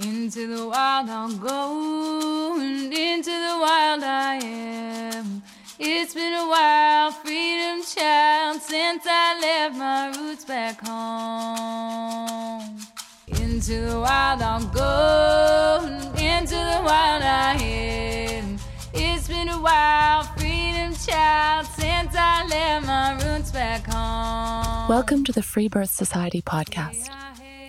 [0.00, 5.42] Into the wild I'll go, and into the wild I am.
[5.78, 12.78] It's been a while, freedom child, since I left my roots back home.
[13.26, 18.56] Into the wild I'll go, and into the wild I am.
[18.94, 24.88] It's been a while, freedom child, since I left my roots back home.
[24.88, 27.19] Welcome to the Free Birth Society podcast.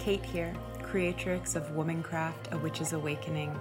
[0.00, 3.54] Kate here, creatrix of Womancraft, A Witch's Awakening.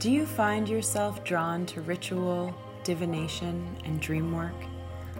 [0.00, 4.56] Do you find yourself drawn to ritual, divination, and dream work?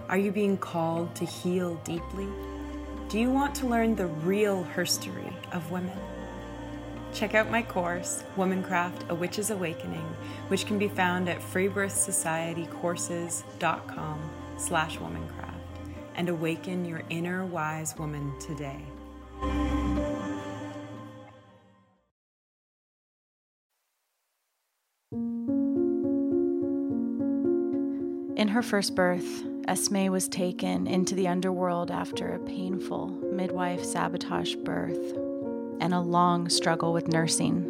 [0.09, 2.27] Are you being called to heal deeply?
[3.09, 5.97] Do you want to learn the real herstory of women?
[7.15, 10.17] Check out my course, Womancraft, A Witch's Awakening,
[10.49, 15.61] which can be found at freebirthsocietycourses.com slash womancraft,
[16.17, 18.83] and awaken your inner wise woman today.
[28.53, 35.17] Her first birth, Esme was taken into the underworld after a painful midwife sabotage birth
[35.81, 37.69] and a long struggle with nursing.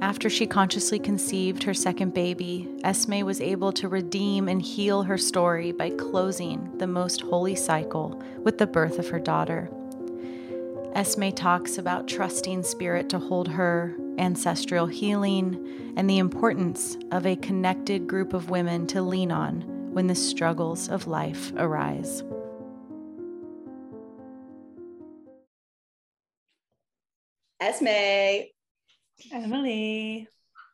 [0.00, 5.18] After she consciously conceived her second baby, Esme was able to redeem and heal her
[5.18, 9.70] story by closing the most holy cycle with the birth of her daughter.
[10.94, 17.36] Esme talks about trusting spirit to hold her, ancestral healing, and the importance of a
[17.36, 19.62] connected group of women to lean on
[19.92, 22.22] when the struggles of life arise.
[27.60, 28.46] Esme,
[29.32, 30.26] Emily.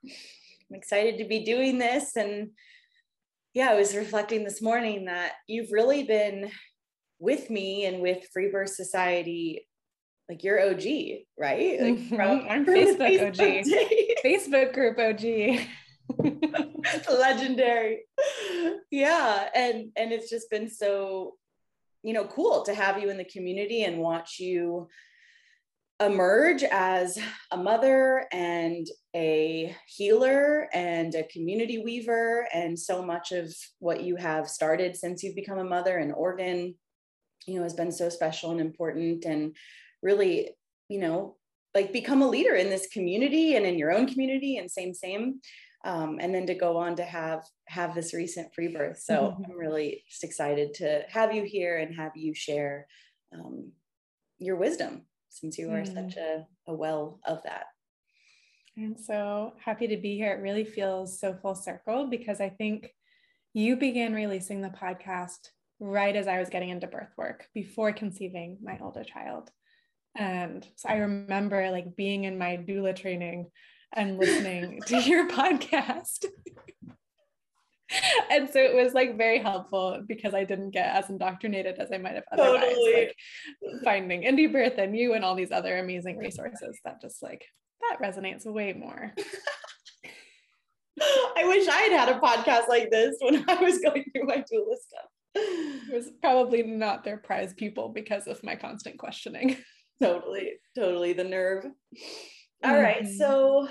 [0.05, 2.17] I'm excited to be doing this.
[2.17, 2.51] And
[3.53, 6.51] yeah, I was reflecting this morning that you've really been
[7.19, 9.67] with me and with Free Birth Society,
[10.29, 10.85] like you're OG,
[11.39, 11.81] right?
[11.81, 12.51] Like Mhm.
[12.51, 13.35] I'm Facebook OG.
[13.37, 13.75] days.
[14.25, 15.61] Facebook group OG.
[17.11, 18.03] legendary
[18.91, 21.33] yeah and and it's just been so
[22.03, 24.87] you know cool to have you in the community and watch you
[26.01, 27.19] emerge as
[27.53, 28.87] a mother and
[29.17, 35.23] a healer and a community weaver and so much of what you have started since
[35.23, 36.75] you've become a mother in Oregon
[37.47, 39.57] you know has been so special and important and
[40.05, 40.51] really
[40.89, 41.37] you know
[41.75, 45.41] like become a leader in this community and in your own community and same same
[45.85, 49.57] um, and then to go on to have have this recent free birth so i'm
[49.57, 52.87] really just excited to have you here and have you share
[53.35, 53.73] um,
[54.39, 55.95] your wisdom since you are Mm.
[55.95, 57.67] such a, a well of that
[58.77, 60.33] I'm so happy to be here.
[60.33, 62.91] It really feels so full circle because I think
[63.53, 65.39] you began releasing the podcast
[65.79, 69.49] right as I was getting into birth work before conceiving my older child.
[70.17, 73.51] And so I remember like being in my doula training
[73.93, 76.27] and listening to your podcast.
[78.31, 81.99] and so it was like very helpful because I didn't get as indoctrinated as I
[81.99, 82.63] might have otherwise.
[82.63, 83.13] Totally.
[83.63, 87.45] Like finding indie birth and you and all these other amazing resources that just like
[87.91, 89.13] that resonates way more.
[91.37, 94.37] i wish i had had a podcast like this when i was going through my
[94.37, 99.57] doula stuff It was probably not their prize pupil because of my constant questioning.
[100.03, 101.65] Totally totally the nerve
[102.65, 103.17] All right, Mhm.
[103.19, 103.69] so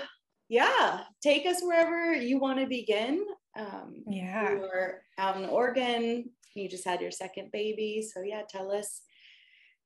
[0.48, 3.24] yeah take us wherever you want to begin
[3.56, 4.52] um Yeah.
[4.52, 9.02] you are out in oregon you just had your second baby so yeah tell us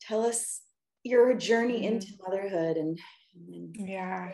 [0.00, 0.60] tell us
[1.04, 1.84] your journey Mhm.
[1.92, 2.98] into motherhood and,
[3.34, 4.32] and Yeah.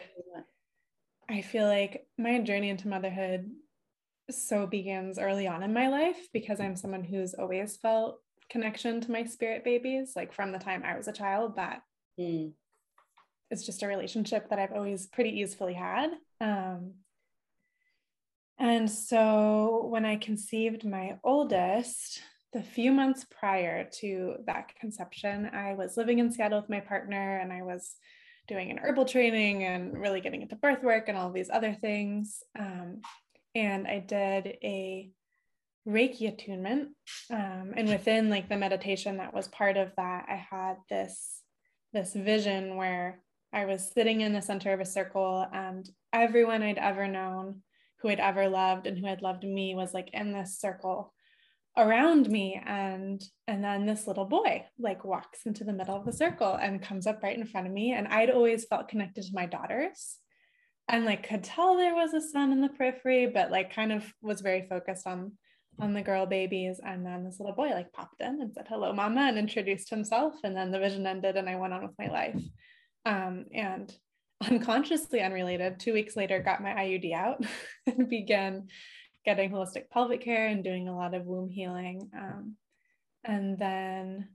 [1.28, 3.50] I feel like my journey into motherhood
[4.30, 8.20] so begins early on in my life because I'm someone who's always felt
[8.50, 11.82] connection to my spirit babies, like from the time I was a child, that
[12.18, 12.52] Mm,
[13.50, 16.10] it's just a relationship that I've always pretty easily had.
[16.40, 16.94] Um,
[18.58, 22.20] and so when I conceived my oldest,
[22.52, 27.38] the few months prior to that conception, I was living in Seattle with my partner
[27.38, 27.96] and I was
[28.46, 32.42] doing an herbal training and really getting into birth work and all these other things.
[32.58, 33.00] Um,
[33.54, 35.10] and I did a
[35.86, 36.90] Reiki attunement.
[37.30, 41.42] Um, and within like the meditation that was part of that, I had this
[41.94, 43.20] this vision where
[43.52, 47.62] I was sitting in the center of a circle and everyone I'd ever known,
[48.00, 51.14] who I'd ever loved and who had loved me was like in this circle
[51.78, 52.60] around me.
[52.66, 56.82] And and then this little boy like walks into the middle of the circle and
[56.82, 57.92] comes up right in front of me.
[57.92, 60.18] And I'd always felt connected to my daughters
[60.88, 64.04] and like could tell there was a son in the periphery but like kind of
[64.20, 65.32] was very focused on
[65.80, 68.92] on the girl babies and then this little boy like popped in and said hello
[68.92, 72.08] mama and introduced himself and then the vision ended and I went on with my
[72.08, 72.40] life
[73.04, 73.92] um, and
[74.48, 77.44] unconsciously unrelated two weeks later got my IUD out
[77.86, 78.68] and began
[79.24, 82.10] getting holistic pelvic care and doing a lot of womb healing.
[82.16, 82.56] Um,
[83.24, 84.28] and then,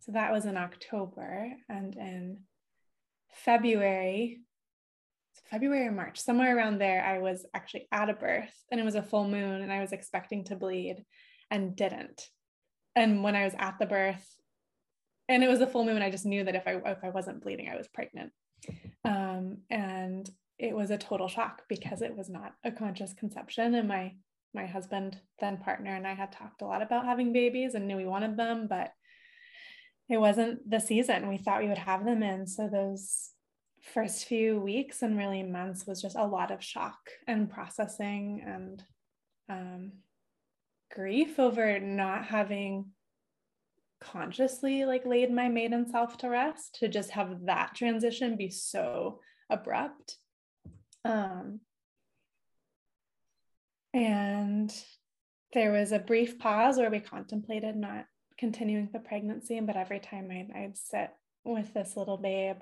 [0.00, 1.52] so that was in October.
[1.68, 2.38] And in
[3.30, 4.40] February,
[5.52, 8.94] February or March, somewhere around there, I was actually at a birth and it was
[8.94, 11.04] a full moon and I was expecting to bleed
[11.50, 12.26] and didn't.
[12.96, 14.26] And when I was at the birth,
[15.28, 17.42] and it was a full moon, I just knew that if I if I wasn't
[17.42, 18.32] bleeding, I was pregnant.
[19.04, 20.28] Um, and
[20.58, 24.14] it was a total shock because it was not a conscious conception and my
[24.54, 27.96] my husband then partner and I had talked a lot about having babies and knew
[27.96, 28.92] we wanted them but
[30.08, 33.30] it wasn't the season we thought we would have them in so those
[33.82, 38.82] first few weeks and really months was just a lot of shock and processing and
[39.48, 39.92] um,
[40.94, 42.86] grief over not having
[44.00, 49.20] consciously like laid my maiden self to rest to just have that transition be so
[49.50, 50.16] abrupt
[51.04, 51.60] um,
[53.94, 54.72] and
[55.52, 58.06] there was a brief pause where we contemplated not
[58.38, 59.60] continuing the pregnancy.
[59.60, 61.10] But every time I'd, I'd sit
[61.44, 62.60] with this little babe,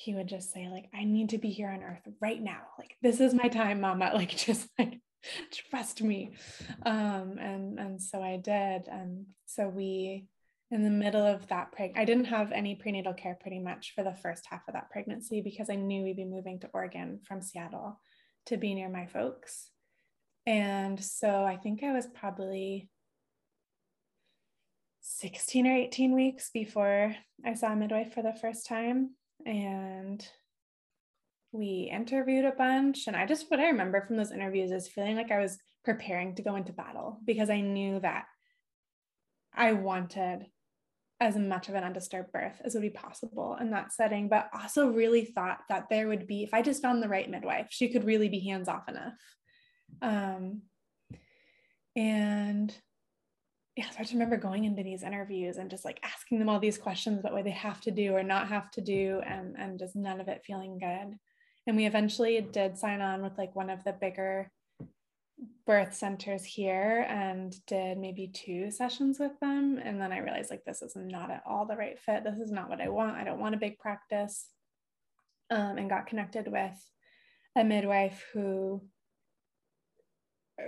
[0.00, 2.62] he would just say, like, I need to be here on earth right now.
[2.78, 4.12] Like, this is my time, mama.
[4.14, 4.98] Like, just like
[5.70, 6.32] trust me.
[6.86, 8.88] Um, and and so I did.
[8.88, 10.26] And so we
[10.70, 14.04] in the middle of that preg I didn't have any prenatal care pretty much for
[14.04, 17.42] the first half of that pregnancy because I knew we'd be moving to Oregon from
[17.42, 18.00] Seattle
[18.46, 19.70] to be near my folks.
[20.46, 22.88] And so I think I was probably
[25.02, 27.14] 16 or 18 weeks before
[27.44, 29.10] I saw a midwife for the first time.
[29.46, 30.26] And
[31.52, 33.06] we interviewed a bunch.
[33.06, 36.34] And I just, what I remember from those interviews is feeling like I was preparing
[36.34, 38.26] to go into battle because I knew that
[39.54, 40.46] I wanted
[41.20, 44.88] as much of an undisturbed birth as would be possible in that setting, but also
[44.88, 48.04] really thought that there would be, if I just found the right midwife, she could
[48.04, 49.12] really be hands off enough.
[50.00, 50.62] Um,
[51.94, 52.74] and
[53.76, 56.58] yeah, so I just remember going into these interviews and just like asking them all
[56.58, 59.78] these questions about what they have to do or not have to do, and and
[59.78, 61.16] just none of it feeling good.
[61.66, 64.50] And we eventually did sign on with like one of the bigger
[65.66, 69.80] birth centers here and did maybe two sessions with them.
[69.82, 72.24] And then I realized like this is not at all the right fit.
[72.24, 73.16] This is not what I want.
[73.16, 74.46] I don't want a big practice.
[75.52, 76.78] Um, and got connected with
[77.56, 78.82] a midwife who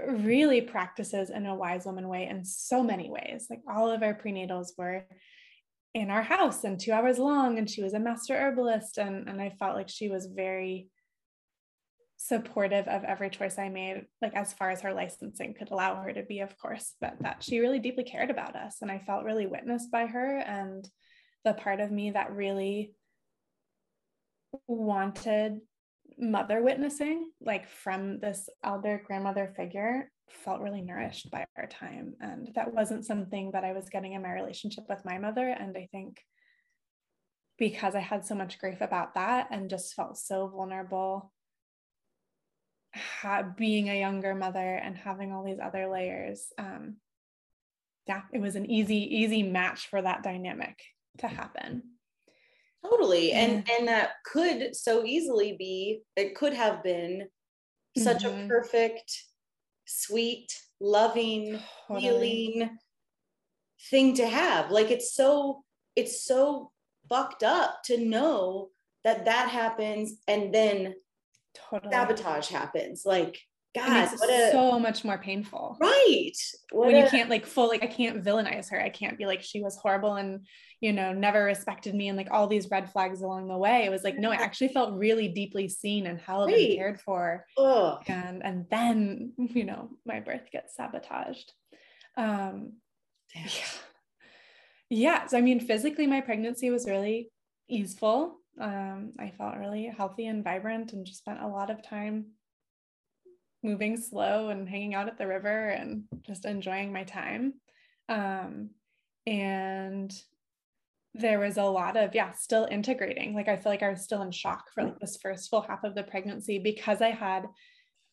[0.09, 3.47] really practices in a wise woman way in so many ways.
[3.51, 5.07] Like all of our prenatals were
[5.95, 8.99] in our house and two hours long, and she was a master herbalist.
[8.99, 10.89] And, and I felt like she was very
[12.17, 16.13] supportive of every choice I made, like as far as her licensing could allow her
[16.13, 18.77] to be, of course, but that she really deeply cared about us.
[18.81, 20.39] And I felt really witnessed by her.
[20.39, 20.89] And
[21.45, 22.95] the part of me that really
[24.67, 25.61] wanted
[26.23, 32.15] mother witnessing, like from this elder grandmother figure, felt really nourished by our time.
[32.21, 35.49] And that wasn't something that I was getting in my relationship with my mother.
[35.49, 36.23] And I think
[37.59, 41.33] because I had so much grief about that and just felt so vulnerable
[42.95, 46.97] ha- being a younger mother and having all these other layers um,
[48.07, 50.79] yeah it was an easy easy match for that dynamic
[51.19, 51.83] to happen
[52.85, 57.27] totally and and that could so easily be it could have been
[57.97, 58.45] such mm-hmm.
[58.45, 59.25] a perfect
[59.87, 62.01] sweet loving totally.
[62.01, 62.71] healing
[63.91, 65.63] thing to have like it's so
[65.97, 66.71] it's so
[67.09, 68.71] fucked up to know
[69.05, 70.95] that that happens and then
[71.71, 71.93] totally.
[71.93, 73.03] sabotage happens.
[73.05, 73.39] Like,
[73.75, 75.77] God, what a, so much more painful.
[75.81, 76.33] Right.
[76.71, 78.81] What when a, you can't like fully, I can't villainize her.
[78.81, 80.47] I can't be like, she was horrible and,
[80.83, 83.85] you know, never respected me and like all these red flags along the way.
[83.85, 87.47] It was like, no, I actually felt really deeply seen and held and cared for.
[87.57, 88.03] Ugh.
[88.09, 91.53] And, and then, you know, my birth gets sabotaged.
[92.17, 92.73] Um,
[93.35, 93.49] yeah.
[94.91, 95.27] Yeah.
[95.29, 97.31] So, I mean, physically, my pregnancy was really
[97.69, 102.27] easeful Um, I felt really healthy and vibrant and just spent a lot of time
[103.63, 107.55] moving slow and hanging out at the river and just enjoying my time.
[108.09, 108.71] Um,
[109.27, 110.13] and
[111.15, 113.35] there was a lot of yeah still integrating.
[113.35, 115.85] Like i feel like i was still in shock for like this first full half
[115.85, 117.47] of the pregnancy because i had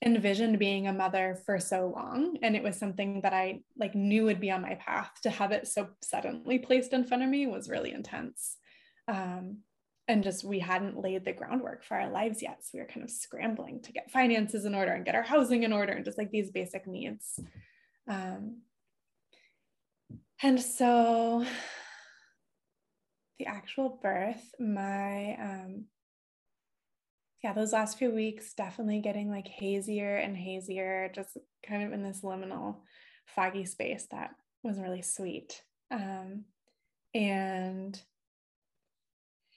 [0.06, 2.38] envisioned being a mother for so long.
[2.42, 5.12] And it was something that i like knew would be on my path.
[5.24, 8.58] To have it so suddenly placed in front of me was really intense.
[9.08, 9.60] Um,
[10.08, 12.64] and just we hadn't laid the groundwork for our lives yet.
[12.64, 15.64] So we were kind of scrambling to get finances in order and get our housing
[15.64, 17.40] in order and just like these basic needs.
[18.08, 18.62] Um,
[20.42, 21.46] and so
[23.40, 25.86] the actual birth, my um
[27.44, 32.04] yeah, those last few weeks definitely getting like hazier and hazier, just kind of in
[32.04, 32.82] this liminal
[33.26, 34.32] foggy space that
[34.62, 35.64] was really sweet.
[35.90, 36.44] Um
[37.16, 38.00] and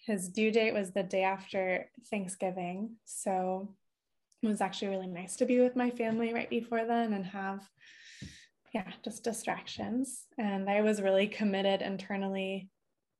[0.06, 2.96] his due date was the day after Thanksgiving.
[3.04, 3.74] So
[4.42, 7.68] it was actually really nice to be with my family right before then and have
[8.74, 10.26] yeah, just distractions.
[10.38, 12.70] And I was really committed internally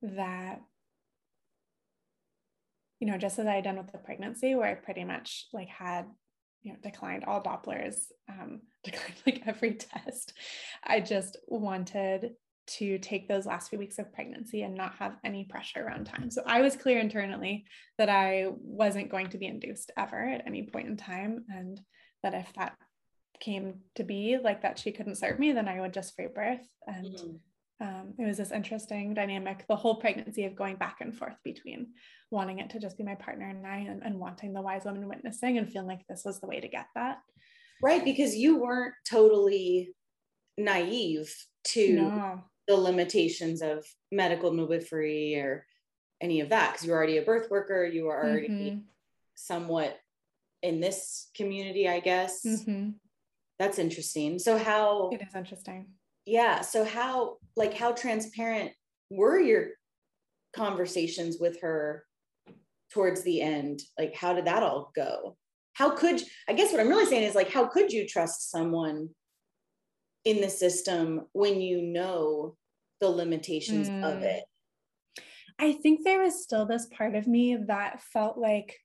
[0.02, 0.60] that
[3.00, 5.68] you know just as i had done with the pregnancy where i pretty much like
[5.68, 6.06] had
[6.62, 7.96] you know declined all dopplers
[8.28, 10.32] um, declined like every test
[10.84, 12.32] i just wanted
[12.68, 16.30] to take those last few weeks of pregnancy and not have any pressure around time.
[16.30, 17.64] So i was clear internally
[17.98, 21.80] that i wasn't going to be induced ever at any point in time and
[22.22, 22.76] that if that
[23.40, 26.64] came to be like that she couldn't serve me then i would just free birth
[26.86, 27.36] and mm-hmm
[27.82, 31.88] um, it was this interesting dynamic the whole pregnancy of going back and forth between
[32.30, 35.08] wanting it to just be my partner and I and, and wanting the wise woman
[35.08, 37.18] witnessing and feeling like this was the way to get that.
[37.82, 39.94] Right, because you weren't totally
[40.56, 41.34] naive
[41.68, 42.44] to no.
[42.68, 45.66] the limitations of medical midwifery or
[46.20, 48.78] any of that because you're already a birth worker, you were already mm-hmm.
[49.34, 49.98] somewhat
[50.62, 52.46] in this community, I guess.
[52.46, 52.90] Mm-hmm.
[53.58, 54.38] That's interesting.
[54.38, 55.86] So how it is interesting
[56.26, 58.72] yeah so how like how transparent
[59.10, 59.68] were your
[60.54, 62.04] conversations with her
[62.92, 63.80] towards the end?
[63.98, 65.36] Like how did that all go?
[65.74, 69.08] How could i guess what i'm really saying is like how could you trust someone
[70.24, 72.56] in the system when you know
[73.00, 74.04] the limitations mm.
[74.04, 74.44] of it?
[75.58, 78.78] I think there was still this part of me that felt like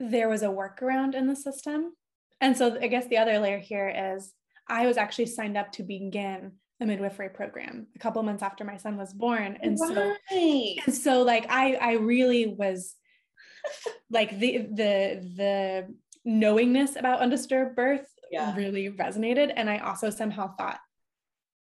[0.00, 1.92] there was a workaround in the system
[2.40, 4.32] and so I guess the other layer here is
[4.68, 8.76] I was actually signed up to begin a midwifery program a couple months after my
[8.76, 9.56] son was born.
[9.62, 9.94] And right.
[9.94, 10.16] so
[10.86, 12.94] and so like I I really was
[14.10, 18.54] like the the the knowingness about undisturbed birth yeah.
[18.56, 19.52] really resonated.
[19.54, 20.80] And I also somehow thought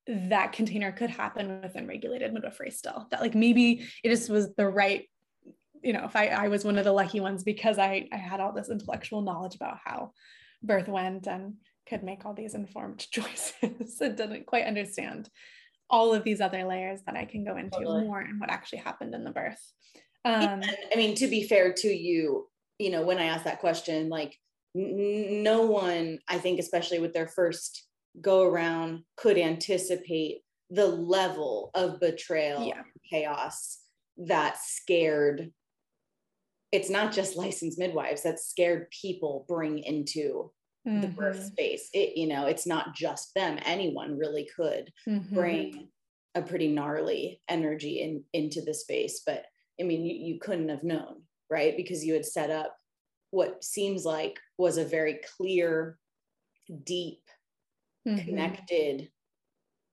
[0.07, 3.07] that container could happen within regulated midwifery still.
[3.11, 5.07] That like maybe it just was the right,
[5.81, 8.39] you know, if I, I was one of the lucky ones because I, I had
[8.39, 10.11] all this intellectual knowledge about how
[10.63, 11.55] birth went and
[11.87, 15.29] could make all these informed choices and didn't quite understand
[15.89, 18.05] all of these other layers that I can go into totally.
[18.05, 19.61] more and what actually happened in the birth.
[20.25, 22.47] Um, I mean, to be fair to you,
[22.79, 24.39] you know, when I asked that question, like
[24.75, 27.85] n- no one, I think, especially with their first
[28.21, 32.81] go around, could anticipate the level of betrayal, yeah.
[33.09, 33.79] chaos
[34.17, 35.51] that scared
[36.73, 40.51] it's not just licensed midwives that scared people bring into
[40.85, 40.99] mm-hmm.
[40.99, 41.89] the birth space.
[41.93, 43.59] It you know it's not just them.
[43.65, 45.33] Anyone really could mm-hmm.
[45.33, 45.87] bring
[46.35, 49.21] a pretty gnarly energy in into the space.
[49.25, 49.45] But
[49.79, 51.77] i mean you, you couldn't have known right?
[51.77, 52.75] Because you had set up
[53.29, 55.97] what seems like was a very clear
[56.83, 57.21] deep
[58.07, 58.17] mm-hmm.
[58.25, 59.09] connected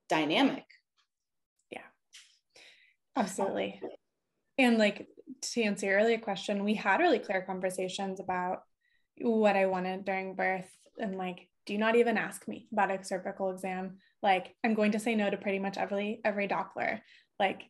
[0.09, 0.65] dynamic.
[1.71, 1.83] Yeah.
[3.15, 3.81] Absolutely.
[4.57, 5.07] And like
[5.43, 8.63] to answer your earlier question, we had really clear conversations about
[9.21, 13.51] what I wanted during birth and like, do not even ask me about a cervical
[13.51, 13.99] exam.
[14.23, 17.01] Like, I'm going to say no to pretty much every every Doppler.
[17.39, 17.63] Like,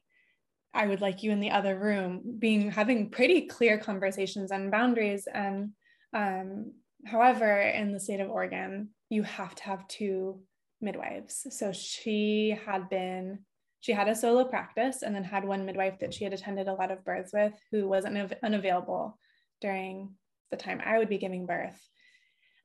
[0.73, 5.27] I would like you in the other room, being having pretty clear conversations and boundaries.
[5.33, 5.73] And
[6.15, 6.73] um,
[7.05, 10.41] however, in the state of Oregon, you have to have two
[10.81, 11.47] midwives.
[11.51, 13.41] So she had been
[13.81, 16.75] she had a solo practice and then had one midwife that she had attended a
[16.75, 19.19] lot of births with who was not unavailable
[19.61, 20.15] during
[20.51, 21.81] the time I would be giving birth.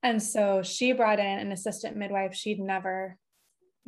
[0.03, 3.17] And so she brought in an assistant midwife she'd never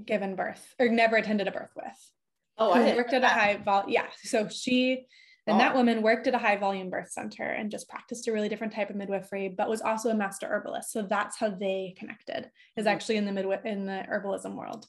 [0.03, 2.11] given birth or never attended a birth with.
[2.57, 3.83] Oh, I worked at a high vol.
[3.87, 4.07] Yeah.
[4.23, 5.05] So she
[5.47, 5.59] and oh.
[5.59, 8.73] that woman worked at a high volume birth center and just practiced a really different
[8.73, 10.91] type of midwifery, but was also a master herbalist.
[10.91, 12.87] So that's how they connected, is mm-hmm.
[12.93, 14.85] actually in the midwife in the herbalism world.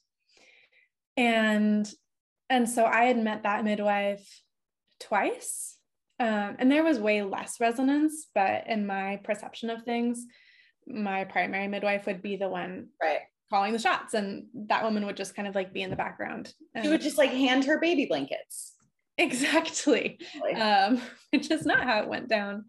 [1.17, 1.89] And
[2.51, 4.43] and so I had met that midwife
[5.01, 5.77] twice.
[6.21, 10.25] Um, and there was way less resonance, but in my perception of things,
[10.87, 13.21] my primary midwife would be the one right.
[13.51, 16.53] calling the shots and that woman would just kind of like be in the background.
[16.83, 18.75] She would just like hand her baby blankets.
[19.17, 20.19] Exactly.
[20.57, 21.01] Um
[21.31, 22.65] which is not how it went down.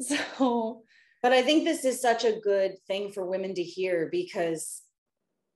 [0.00, 0.82] So
[1.26, 4.82] but i think this is such a good thing for women to hear because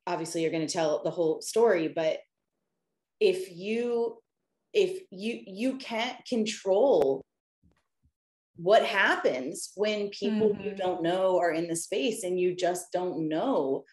[0.06, 2.18] obviously you're going to tell the whole story but
[3.20, 4.18] if you
[4.72, 7.24] if you you can't control
[8.56, 10.62] what happens when people mm-hmm.
[10.62, 13.84] you don't know are in the space and you just don't know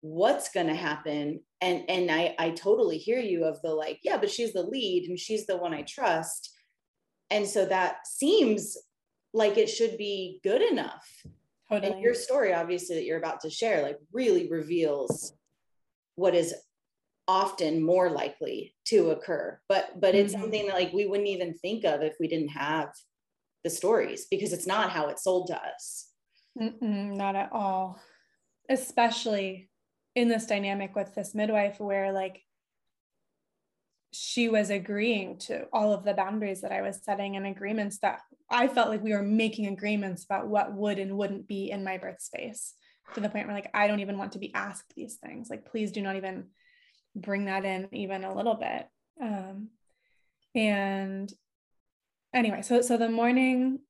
[0.00, 4.16] what's going to happen and and I I totally hear you of the like yeah
[4.16, 6.52] but she's the lead and she's the one I trust
[7.30, 8.76] and so that seems
[9.32, 11.06] like it should be good enough
[11.70, 11.92] totally.
[11.92, 15.32] and your story obviously that you're about to share like really reveals
[16.16, 16.54] what is
[17.28, 20.42] often more likely to occur but but it's mm-hmm.
[20.42, 22.88] something that like we wouldn't even think of if we didn't have
[23.64, 26.08] the stories because it's not how it's sold to us
[26.58, 28.00] Mm-mm, not at all
[28.68, 29.70] especially
[30.14, 32.42] in this dynamic with this midwife where like
[34.12, 38.20] she was agreeing to all of the boundaries that I was setting and agreements that
[38.50, 41.98] I felt like we were making agreements about what would and wouldn't be in my
[41.98, 42.72] birth space
[43.14, 45.48] to the point where like I don't even want to be asked these things.
[45.50, 46.46] Like please do not even
[47.16, 48.86] bring that in even a little bit.
[49.20, 49.70] Um,
[50.54, 51.32] and
[52.32, 53.80] anyway, so so the morning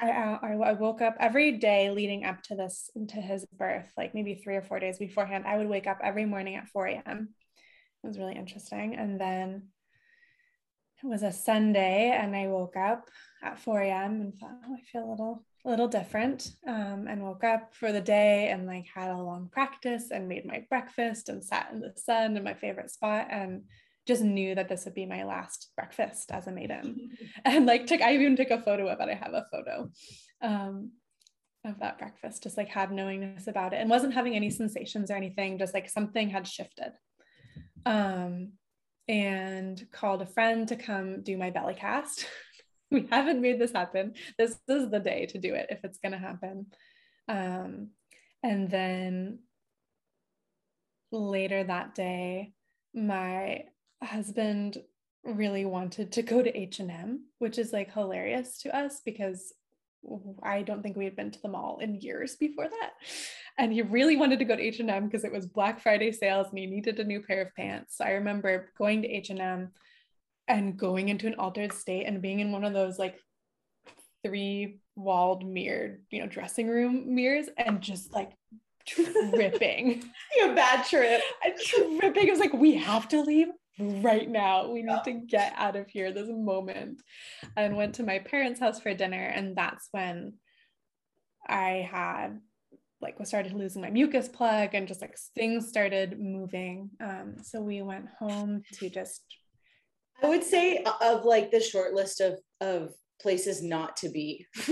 [0.00, 4.14] I, I, I woke up every day leading up to this to his birth, like
[4.14, 5.44] maybe three or four days beforehand.
[5.46, 7.28] I would wake up every morning at 4 a.m.
[8.02, 8.96] It was really interesting.
[8.96, 9.68] And then
[11.02, 13.08] it was a Sunday, and I woke up
[13.42, 14.20] at 4 a.m.
[14.20, 16.52] and thought, oh, I feel a little a little different.
[16.66, 20.46] Um, and woke up for the day and like had a long practice and made
[20.46, 23.62] my breakfast and sat in the sun in my favorite spot and
[24.06, 27.10] just knew that this would be my last breakfast as a maiden.
[27.44, 29.08] and like took I even took a photo of it.
[29.08, 29.90] I have a photo
[30.40, 30.92] um,
[31.64, 35.14] of that breakfast, just like had knowingness about it and wasn't having any sensations or
[35.14, 36.92] anything, just like something had shifted.
[37.84, 38.52] Um,
[39.10, 42.26] and called a friend to come do my belly cast.
[42.92, 44.14] we haven't made this happen.
[44.38, 46.66] This is the day to do it if it's going to happen.
[47.26, 47.88] Um,
[48.44, 49.40] and then
[51.10, 52.52] later that day,
[52.94, 53.64] my
[54.00, 54.78] husband
[55.24, 59.52] really wanted to go to H&M, which is like hilarious to us because
[60.42, 62.90] I don't think we had been to the mall in years before that.
[63.58, 66.58] And he really wanted to go to H&M because it was Black Friday sales and
[66.58, 67.96] he needed a new pair of pants.
[67.98, 69.70] So I remember going to H&M
[70.48, 73.18] and going into an altered state and being in one of those like
[74.24, 78.32] three walled mirrored, you know, dressing room mirrors and just like
[78.86, 80.02] tripping.
[80.42, 81.20] a bad trip.
[81.64, 82.26] tripping.
[82.26, 83.48] It was like, we have to leave
[83.80, 84.70] right now.
[84.70, 87.02] We need to get out of here this moment.
[87.56, 89.22] And went to my parents' house for dinner.
[89.22, 90.34] And that's when
[91.48, 92.40] I had
[93.00, 96.90] like was started losing my mucus plug and just like things started moving.
[97.02, 99.22] Um, so we went home to just
[100.22, 104.46] I would say of like the short list of of places not to be.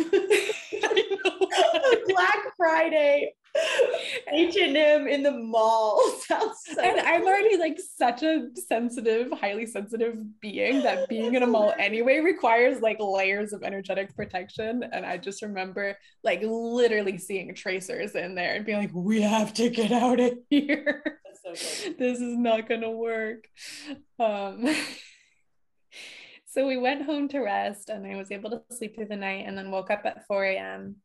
[2.09, 3.33] Black Friday
[4.33, 10.17] H&M in the mall sounds so and I'm already like such a sensitive, highly sensitive
[10.41, 14.85] being that being in a mall anyway requires like layers of energetic protection.
[14.93, 19.55] And I just remember like literally seeing tracers in there and being like, we have
[19.55, 21.21] to get out of here.
[21.43, 21.53] So
[21.99, 23.45] this is not gonna work.
[24.19, 24.69] Um
[26.47, 29.45] so we went home to rest and I was able to sleep through the night
[29.47, 30.97] and then woke up at 4 a.m.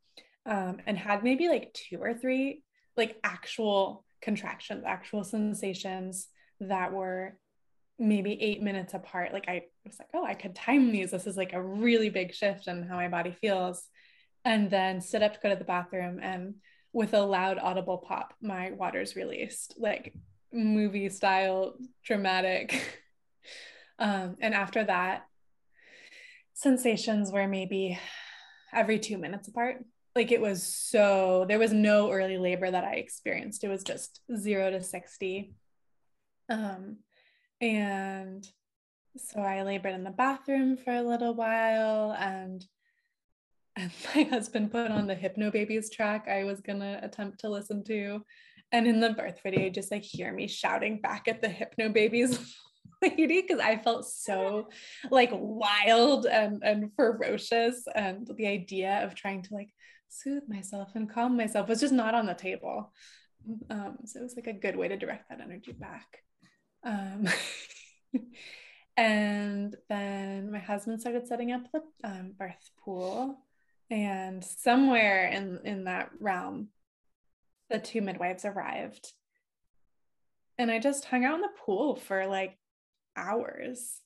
[0.45, 2.63] Um, and had maybe like two or three
[2.97, 6.27] like actual contractions, actual sensations
[6.59, 7.37] that were
[7.99, 9.33] maybe eight minutes apart.
[9.33, 11.11] Like I was like, oh, I could time these.
[11.11, 13.83] This is like a really big shift in how my body feels.
[14.45, 16.55] And then stood up to go to the bathroom and
[16.91, 20.13] with a loud audible pop, my water's released, like
[20.51, 23.01] movie style, dramatic.
[23.99, 25.25] um, and after that,
[26.53, 27.97] sensations were maybe
[28.71, 29.77] every two minutes apart
[30.15, 33.63] like it was so there was no early labor that I experienced.
[33.63, 35.53] It was just zero to 60.
[36.49, 36.97] Um,
[37.61, 38.47] and
[39.17, 42.65] so I labored in the bathroom for a little while and
[43.75, 48.23] and my husband put on the Hypnobabies track I was gonna attempt to listen to.
[48.71, 52.43] And in the birth video, just like hear me shouting back at the Hypnobabies
[53.01, 54.69] lady because I felt so
[55.11, 57.83] like wild and, and ferocious.
[57.93, 59.69] And the idea of trying to like
[60.13, 62.91] soothe myself and calm myself was just not on the table.
[63.69, 66.23] Um, so it was like a good way to direct that energy back.
[66.83, 67.27] Um,
[68.95, 73.39] And then my husband started setting up the um, birth pool.
[73.89, 76.69] And somewhere in, in that realm,
[77.69, 79.11] the two midwives arrived.
[80.57, 82.57] And I just hung out in the pool for like
[83.15, 83.99] hours.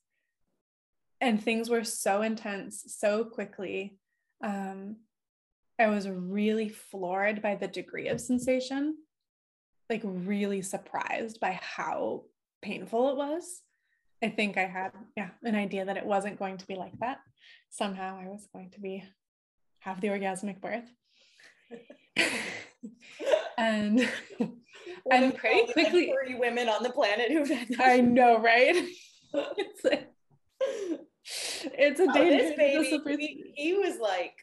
[1.20, 3.98] And things were so intense so quickly.
[4.42, 4.98] Um,
[5.80, 8.96] I was really floored by the degree of sensation,
[9.90, 12.24] like, really surprised by how
[12.62, 13.62] painful it was.
[14.24, 17.20] I think I had, yeah, an idea that it wasn't going to be like that.
[17.70, 19.04] Somehow I was going to be
[19.80, 20.90] have the orgasmic birth.
[23.58, 24.10] and
[25.12, 27.80] and pretty quickly women on the planet who've had that.
[27.80, 28.76] I know, right?
[29.34, 30.10] it's like
[31.30, 33.04] it's a oh, dangerous baby.
[33.18, 34.34] He, he, was like,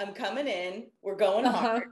[0.00, 1.58] I'm coming in, we're going uh-huh.
[1.58, 1.84] hard.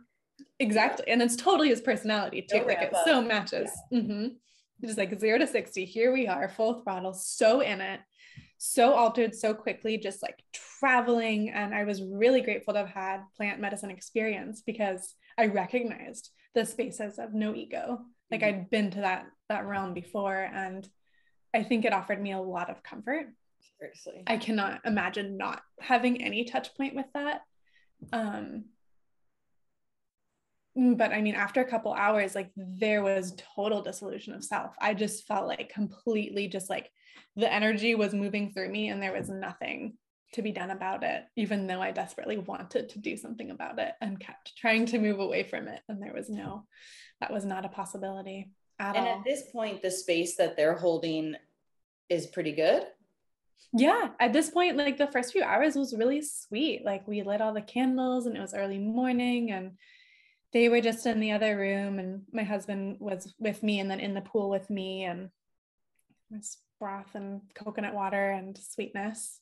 [0.58, 1.04] Exactly.
[1.08, 2.60] And it's totally his personality too.
[2.60, 3.70] No like it so matches.
[3.90, 4.00] Yeah.
[4.00, 4.26] Mm-hmm.
[4.84, 5.84] Just like zero to 60.
[5.84, 8.00] Here we are, full throttle, so in it,
[8.58, 11.50] so altered so quickly, just like traveling.
[11.50, 16.64] And I was really grateful to have had plant medicine experience because I recognized the
[16.64, 18.00] spaces of no ego.
[18.30, 18.60] Like mm-hmm.
[18.60, 20.88] I'd been to that that realm before and
[21.54, 23.26] I think it offered me a lot of comfort.
[23.80, 24.22] Seriously.
[24.26, 27.40] I cannot imagine not having any touch point with that.
[28.12, 28.64] Um
[30.76, 34.76] but I mean, after a couple hours, like there was total dissolution of self.
[34.80, 36.90] I just felt like completely just like
[37.34, 39.94] the energy was moving through me and there was nothing
[40.34, 43.94] to be done about it, even though I desperately wanted to do something about it
[44.00, 45.80] and kept trying to move away from it.
[45.88, 46.66] And there was no,
[47.20, 49.18] that was not a possibility at and all.
[49.18, 51.34] at this point, the space that they're holding
[52.08, 52.84] is pretty good.
[53.72, 56.84] Yeah, at this point, like the first few hours was really sweet.
[56.84, 59.72] Like we lit all the candles and it was early morning and
[60.52, 64.00] they were just in the other room and my husband was with me and then
[64.00, 65.28] in the pool with me and
[66.30, 69.40] was broth and coconut water and sweetness.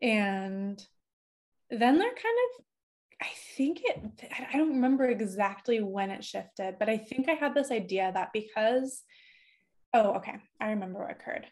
[0.00, 0.82] And
[1.72, 2.64] then they're kind of
[3.22, 7.54] i think it i don't remember exactly when it shifted but i think i had
[7.54, 9.02] this idea that because
[9.94, 11.46] oh okay i remember what occurred.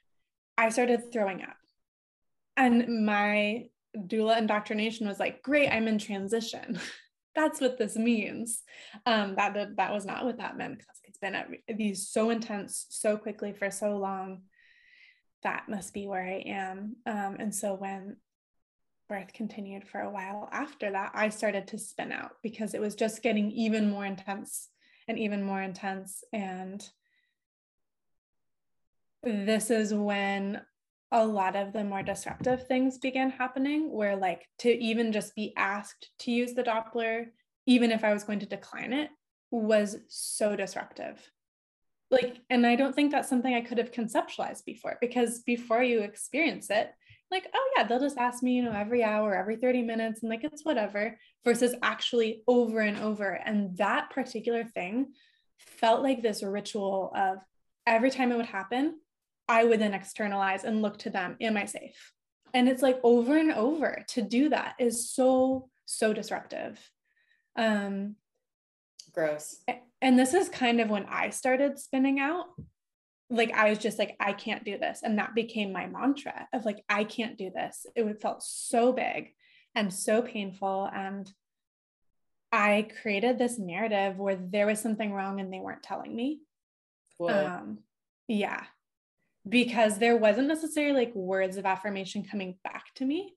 [0.59, 1.57] I started throwing up
[2.61, 3.65] and my
[3.97, 6.79] doula indoctrination was like great i'm in transition
[7.35, 8.63] that's what this means.
[9.07, 12.31] Um, that, that that was not what that meant because it's been at these so
[12.31, 14.43] intense so quickly for so long.
[15.43, 16.97] That must be where I am.
[17.07, 18.17] Um, and so when
[19.09, 22.95] birth continued for a while after that, I started to spin out because it was
[22.95, 24.69] just getting even more intense
[25.09, 26.23] and even more intense.
[26.33, 26.87] And
[29.23, 30.61] this is when
[31.13, 35.53] a lot of the more disruptive things began happening where like to even just be
[35.57, 37.27] asked to use the doppler
[37.67, 39.11] even if i was going to decline it
[39.53, 41.19] was so disruptive.
[42.11, 46.01] Like and i don't think that's something i could have conceptualized before because before you
[46.01, 46.91] experience it
[47.31, 50.31] like oh yeah they'll just ask me you know every hour every 30 minutes and
[50.31, 53.41] like it's whatever versus actually over and over.
[53.45, 55.13] And that particular thing
[55.59, 57.39] felt like this ritual of
[57.87, 58.99] every time it would happen
[59.51, 62.13] I would then externalize and look to them, am I safe?
[62.55, 66.79] And it's like over and over to do that is so, so disruptive.
[67.57, 68.15] Um,
[69.13, 69.57] Gross.
[70.01, 72.47] And this is kind of when I started spinning out.
[73.29, 75.01] Like I was just like, I can't do this.
[75.03, 77.87] And that became my mantra of like, I can't do this.
[77.97, 79.31] It would felt so big
[79.75, 80.89] and so painful.
[80.95, 81.29] And
[82.53, 86.41] I created this narrative where there was something wrong and they weren't telling me.
[87.47, 87.79] Um,
[88.29, 88.63] yeah
[89.49, 93.35] because there wasn't necessarily like words of affirmation coming back to me.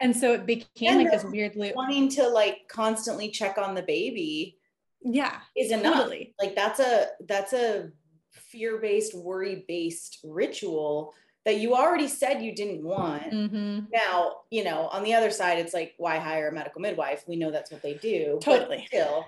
[0.00, 4.58] And so it became like this weirdly wanting to like constantly check on the baby.
[5.04, 5.38] Yeah.
[5.56, 5.94] Is enough.
[5.94, 6.34] Totally.
[6.40, 7.90] Like that's a that's a
[8.32, 13.24] fear-based, worry-based ritual that you already said you didn't want.
[13.24, 13.80] Mm-hmm.
[13.92, 17.24] Now, you know, on the other side, it's like, why hire a medical midwife?
[17.26, 18.38] We know that's what they do.
[18.40, 18.84] Totally.
[18.86, 19.26] still,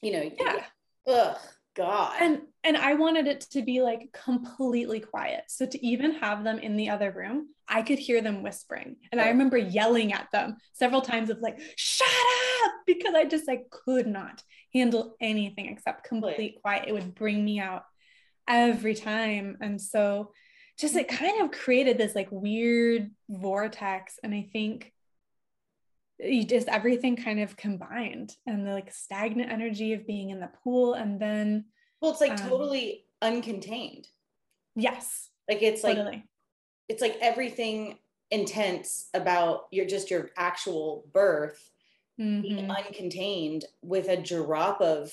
[0.00, 0.64] you know, yeah.
[1.06, 1.36] Ugh.
[1.74, 2.16] God.
[2.20, 5.44] And and I wanted it to be like completely quiet.
[5.48, 8.96] So to even have them in the other room, I could hear them whispering.
[9.10, 12.08] And I remember yelling at them several times of like, shut
[12.64, 16.84] up, because I just like could not handle anything except complete quiet.
[16.86, 17.82] It would bring me out
[18.46, 19.56] every time.
[19.60, 20.32] And so
[20.78, 24.18] just it kind of created this like weird vortex.
[24.22, 24.92] And I think
[26.18, 30.50] you just everything kind of combined and the like stagnant energy of being in the
[30.62, 31.64] pool and then
[32.02, 34.08] well it's like um, totally uncontained
[34.76, 36.22] yes like it's like totally.
[36.90, 37.98] it's like everything
[38.30, 41.70] intense about your just your actual birth
[42.20, 42.42] mm-hmm.
[42.42, 45.12] being uncontained with a drop of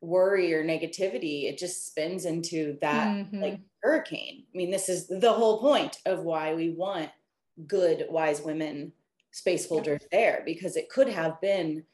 [0.00, 3.40] worry or negativity, it just spins into that Mhm.
[3.40, 4.46] like hurricane.
[4.52, 7.10] I mean, this is the whole point of why we want
[7.66, 8.92] good, wise women
[9.32, 11.84] space holders there because it could have been.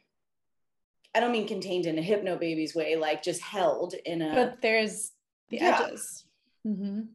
[1.15, 4.35] I don't mean contained in a hypno baby's way, like just held in a.
[4.35, 5.13] but there's
[5.49, 5.81] the Yeah.
[5.83, 6.25] edges.
[6.67, 7.09] Mhm.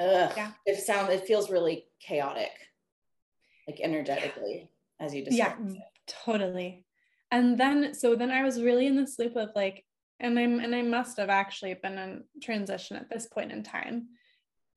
[0.00, 0.52] Ugh, Yeah.
[0.66, 1.10] It sounds.
[1.12, 2.52] It feels really chaotic,
[3.66, 5.58] like energetically, as you describe it.
[5.60, 5.92] Yeah, described.
[6.06, 6.84] totally.
[7.30, 9.84] And then, so then I was really in this loop of like,
[10.20, 14.08] and I'm, and I must have actually been in transition at this point in time,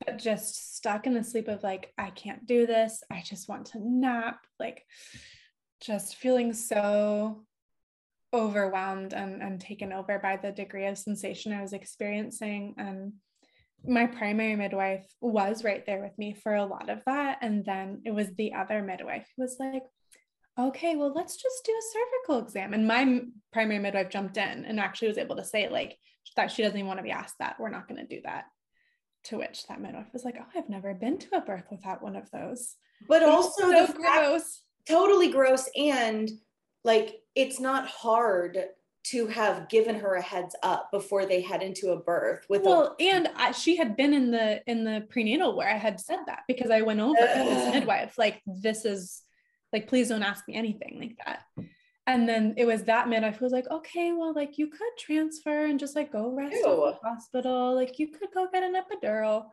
[0.06, 3.04] but just stuck in the sleep of like, I can't do this.
[3.10, 4.46] I just want to nap.
[4.60, 4.86] Like,
[5.80, 7.46] just feeling so
[8.34, 12.76] overwhelmed and, and taken over by the degree of sensation I was experiencing.
[12.78, 13.13] And
[13.86, 17.39] my primary midwife was right there with me for a lot of that.
[17.41, 19.84] And then it was the other midwife who was like,
[20.60, 22.74] okay, well, let's just do a cervical exam.
[22.74, 25.98] And my primary midwife jumped in and actually was able to say, like,
[26.36, 27.60] that she doesn't even want to be asked that.
[27.60, 28.46] We're not going to do that.
[29.26, 32.15] To which that midwife was like, oh, I've never been to a birth without one
[32.15, 32.76] of those.
[33.08, 34.62] But also so gross.
[34.88, 36.30] totally gross and
[36.84, 38.58] like it's not hard
[39.04, 42.96] to have given her a heads up before they head into a birth with well
[43.00, 46.41] and I, she had been in the in the prenatal where i had said that
[46.48, 49.24] because i went over to this midwife like this is
[49.74, 51.44] like please don't ask me anything like that.
[52.08, 55.65] And then it was that midwife who was like okay well like you could transfer
[55.65, 57.76] and just like go rest at the hospital.
[57.76, 59.46] Like you could go get an epidural.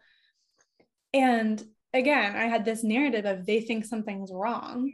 [1.14, 1.62] And
[1.94, 4.92] again i had this narrative of they think something's wrong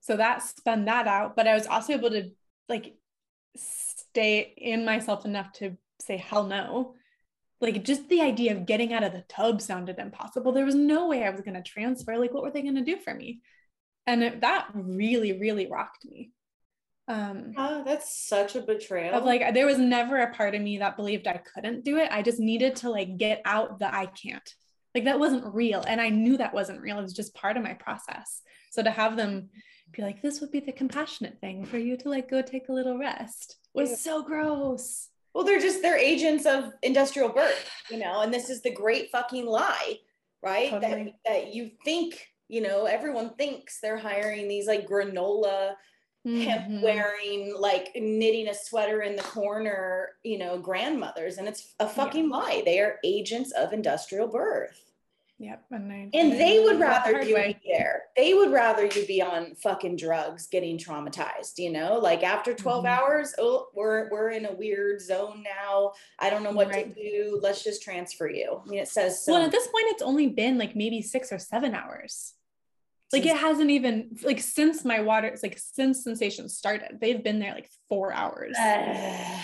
[0.00, 2.30] so that spun that out but i was also able to
[2.68, 2.94] like
[3.56, 6.94] stay in myself enough to say hell no.
[7.60, 10.52] Like just the idea of getting out of the tub sounded impossible.
[10.52, 12.16] There was no way i was going to transfer.
[12.16, 13.40] Like what were they going to do for me?
[14.06, 16.32] And it, that really really rocked me.
[17.06, 19.14] Um Oh, that's such a betrayal.
[19.14, 22.08] of like there was never a part of me that believed i couldn't do it.
[22.10, 24.54] I just needed to like get out the i can't.
[24.94, 26.98] Like that wasn't real and i knew that wasn't real.
[26.98, 28.40] It was just part of my process.
[28.70, 29.50] So to have them
[29.92, 32.72] be like this would be the compassionate thing for you to like go take a
[32.72, 38.22] little rest was so gross well, they're just they're agents of industrial birth, you know,
[38.22, 39.94] and this is the great fucking lie,
[40.42, 40.70] right?
[40.70, 41.14] Totally.
[41.24, 45.74] That that you think, you know, everyone thinks they're hiring these like granola
[46.24, 46.82] hemp Mhm.
[46.82, 51.38] wearing, like knitting a sweater in the corner, you know, grandmothers.
[51.38, 52.62] And it's a fucking lie.
[52.64, 54.89] They are agents of industrial birth.
[55.42, 55.64] Yep.
[55.70, 57.58] And, I, And they would learned that the rather you way.
[57.64, 58.02] be there.
[58.14, 61.98] They would rather you be on fucking drugs getting traumatized, you know?
[61.98, 62.88] Like after 12 Mhm.
[62.88, 65.92] hours, oh, we're we're in a weird zone now.
[66.18, 66.94] I don't know what Right.
[66.94, 67.40] to do.
[67.42, 68.60] Let's just transfer you.
[68.62, 69.32] I mean, it says so.
[69.32, 72.34] Well, at this point, it's only been like maybe six or seven hours.
[73.10, 77.38] Like it hasn't even like since my water, it's like since sensation started, they've been
[77.38, 78.54] there like four hours.
[78.60, 79.40] Ugh.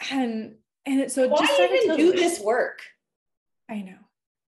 [0.10, 0.56] and
[0.86, 2.80] and it so it why just even do this work?
[3.70, 3.98] I know.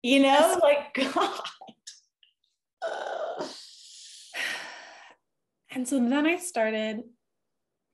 [0.01, 1.39] You know, like God.
[5.71, 7.03] And so then I started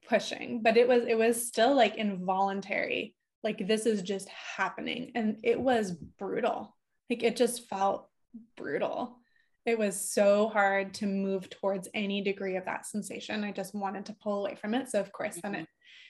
[0.08, 3.16] pushing, but it was it was still like involuntary.
[3.44, 6.76] Like this is just happening and it was brutal.
[7.10, 8.10] Like it just felt
[8.56, 9.18] brutal.
[9.66, 13.44] It was so hard to move towards any degree of that sensation.
[13.44, 14.90] I just wanted to pull away from it.
[14.90, 15.68] So of course then it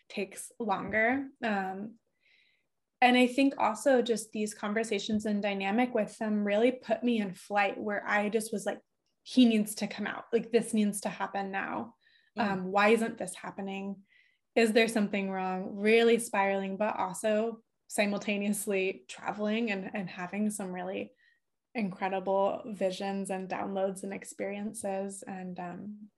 [0.10, 1.25] takes longer.
[1.43, 1.95] Um
[3.06, 7.36] and I think also just these conversations and dynamic with them really put me in
[7.36, 8.80] flight where I just was like
[9.22, 10.26] he needs to come out.
[10.34, 11.94] Like this needs to happen now.
[12.38, 12.44] Mhm.
[12.44, 13.98] um, why isn't this happening?
[14.56, 15.76] Is there something wrong?
[15.76, 21.12] Really spiraling but also simultaneously traveling and, and having some really
[21.76, 25.24] incredible visions and downloads and experiences.
[25.28, 26.10] And um,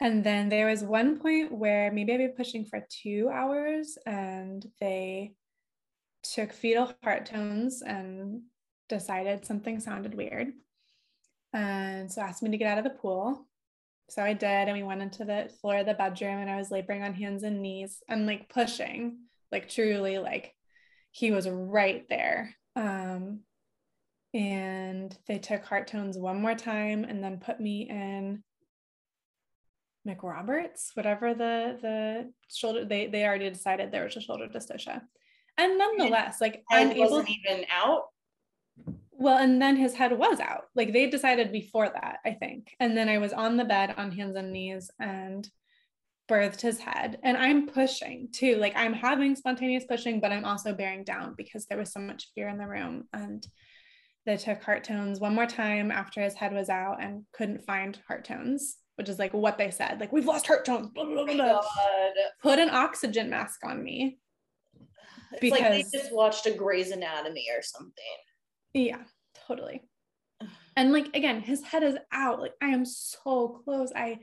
[0.00, 4.64] and then there was one point where maybe I'd been pushing for two hours and
[4.80, 5.32] they
[6.22, 8.42] took fetal heart tones and
[8.88, 10.52] decided something sounded weird
[11.52, 13.46] and so asked me to get out of the pool.
[14.10, 16.70] So I did, and we went into the floor of the bedroom, and I was
[16.70, 19.18] laboring on hands and knees and like pushing,
[19.52, 20.54] like truly, like
[21.10, 22.54] he was right there.
[22.74, 23.40] Um,
[24.32, 28.42] and they took heart tones one more time, and then put me in
[30.08, 32.84] McRoberts, whatever the the shoulder.
[32.84, 35.02] They they already decided there was a shoulder dystocia,
[35.56, 37.10] and nonetheless, like I'm And able.
[37.10, 38.04] wasn't even out.
[39.12, 40.64] Well, and then his head was out.
[40.74, 42.74] Like they decided before that, I think.
[42.80, 45.48] And then I was on the bed on hands and knees and
[46.30, 47.18] birthed his head.
[47.24, 48.56] And I'm pushing too.
[48.56, 52.30] Like I'm having spontaneous pushing, but I'm also bearing down because there was so much
[52.34, 53.08] fear in the room.
[53.12, 53.44] And
[54.24, 57.98] they took heart tones one more time after his head was out and couldn't find
[58.06, 58.76] heart tones.
[58.98, 60.00] Which is like what they said.
[60.00, 60.88] Like we've lost heart tones.
[60.88, 62.10] Blah, blah, blah, oh
[62.42, 64.18] Put an oxygen mask on me.
[65.30, 67.92] It's because like they just watched a Grey's Anatomy or something.
[68.74, 69.02] Yeah,
[69.46, 69.82] totally.
[70.76, 72.40] And like again, his head is out.
[72.40, 73.92] Like I am so close.
[73.94, 74.18] I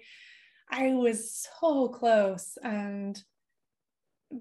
[0.70, 3.22] I was so close and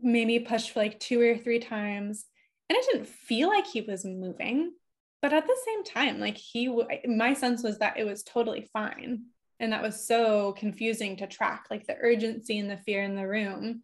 [0.03, 2.25] maybe pushed for like two or three times.
[2.68, 4.73] And it didn't feel like he was moving.
[5.23, 6.68] But at the same time, like he,
[7.07, 9.27] my sense was that it was totally fine.
[9.61, 13.27] And that was so confusing to track, like the urgency and the fear in the
[13.27, 13.83] room.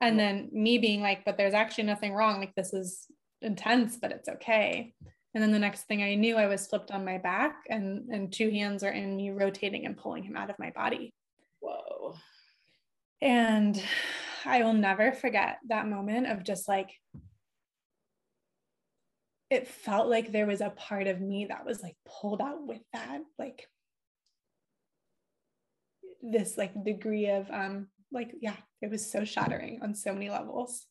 [0.00, 2.38] And then me being like, but there's actually nothing wrong.
[2.38, 3.06] Like this is
[3.40, 4.92] intense, but it's okay.
[5.34, 8.32] And then the next thing I knew, I was flipped on my back and, and
[8.32, 11.12] two hands are in me rotating and pulling him out of my body.
[11.60, 12.14] Whoa.
[13.20, 13.82] And
[14.44, 16.90] I will never forget that moment of just like,
[19.50, 22.82] it felt like there was a part of me that was like pulled out with
[22.92, 23.66] that, like
[26.22, 30.86] this like degree of um like yeah, it was so shattering on so many levels.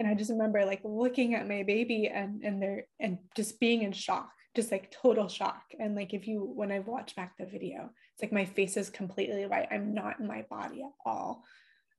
[0.00, 3.82] And I just remember like looking at my baby and and there and just being
[3.82, 5.64] in shock just like total shock.
[5.78, 8.88] And like if you when I've watched back the video, it's like my face is
[8.90, 9.68] completely white.
[9.70, 11.44] I'm not in my body at all.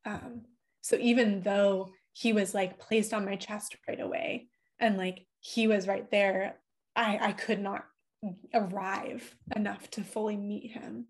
[0.06, 0.44] Um,
[0.82, 4.48] so even though he was like placed on my chest right away
[4.80, 6.56] and like he was right there,
[6.96, 7.86] I I could not
[8.54, 11.06] arrive enough to fully meet him.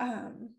[0.00, 0.50] Um,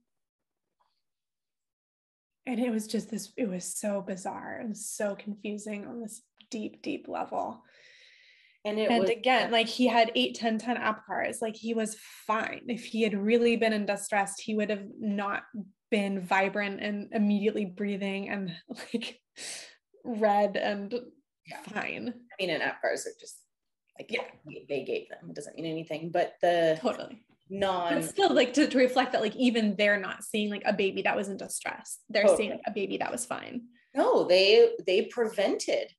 [2.46, 6.82] and it was just this, it was so bizarre and so confusing on this deep,
[6.82, 7.64] deep level.
[8.66, 11.42] And, and was, again, like he had 8, 10, 10 APGARs.
[11.42, 11.96] Like he was
[12.28, 12.64] fine.
[12.68, 15.44] If he had really been in distress, he would have not
[15.92, 18.52] been vibrant and immediately breathing and
[18.94, 19.20] like
[20.04, 20.94] red and
[21.48, 21.62] yeah.
[21.62, 22.14] fine.
[22.14, 23.40] I mean, and APGARs are just
[24.00, 24.24] like, yeah,
[24.68, 25.30] they gave them.
[25.30, 26.10] It doesn't mean anything.
[26.10, 30.24] But the totally non but still like to, to reflect that like even they're not
[30.24, 32.00] seeing like a baby that was in distress.
[32.10, 32.38] They're totally.
[32.38, 33.64] seeing like, a baby that was fine.
[33.96, 35.92] No, they they prevented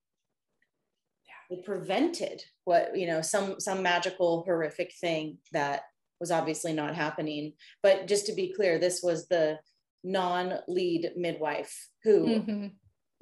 [1.51, 5.83] it prevented what you know some some magical horrific thing that
[6.21, 9.59] was obviously not happening but just to be clear this was the
[10.05, 12.67] non-lead midwife who mm-hmm.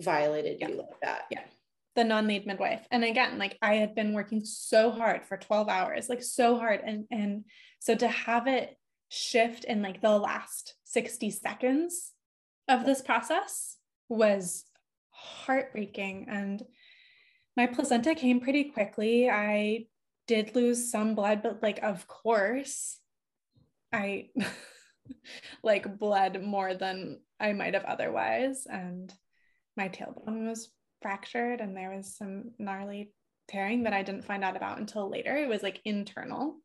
[0.01, 0.69] violated yeah.
[0.69, 1.41] you like that yeah
[1.99, 6.09] the non-lead midwife and again like i had been working so hard for 12 hours
[6.09, 7.45] like so hard and and
[7.81, 8.77] so to have it
[9.09, 12.13] shift in like the last 60 seconds
[12.69, 13.77] of this process
[14.09, 14.65] was
[15.11, 16.63] heartbreaking and
[17.59, 19.29] my placenta came pretty quickly.
[19.29, 19.87] I
[20.29, 23.01] did lose some blood, but like, of course,
[23.93, 24.29] I
[25.65, 28.65] like bled more than I might have otherwise.
[28.71, 29.13] And
[29.77, 30.69] my tailbone was
[31.01, 33.13] fractured, and there was some gnarly
[33.49, 35.37] tearing that I didn't find out about until later.
[35.37, 36.57] It was like internal.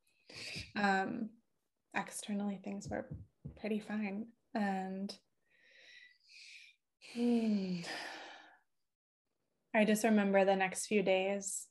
[0.76, 1.30] Um,
[1.96, 3.08] externally, things were
[3.60, 4.28] pretty fine.
[4.54, 5.13] And
[7.13, 7.80] hmm,
[9.76, 11.67] I just remember the next few days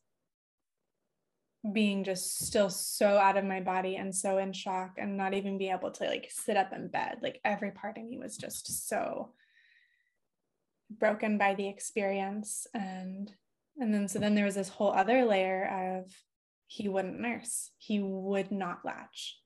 [1.73, 5.59] being just still so out of my body and so in shock and not even
[5.59, 7.19] be able to like sit up in bed.
[7.23, 9.31] Like every part of me was just so
[10.99, 13.31] broken by the experience and
[13.79, 16.13] and then so then there was this whole other layer of
[16.73, 17.71] he wouldn't nurse.
[17.77, 19.39] He would not latch.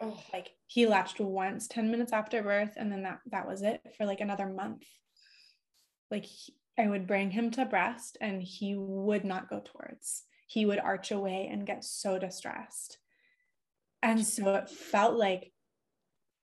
[0.00, 0.20] Oh.
[0.32, 4.04] Like he latched once 10 minutes after birth and then that that was it for
[4.04, 4.82] like another month.
[6.10, 10.24] Like he, I would bring him to breast and he would not go towards.
[10.48, 12.98] He would arch away and get so distressed.
[14.02, 15.52] And so it felt like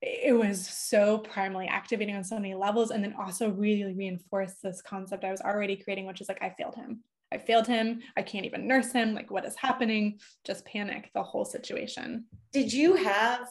[0.05, 4.81] it was so primarily activating on so many levels and then also really reinforced this
[4.81, 7.01] concept I was already creating, which is like, I failed him.
[7.31, 8.01] I failed him.
[8.17, 9.13] I can't even nurse him.
[9.15, 10.19] Like, what is happening?
[10.43, 12.25] Just panic the whole situation.
[12.51, 13.47] Did you have,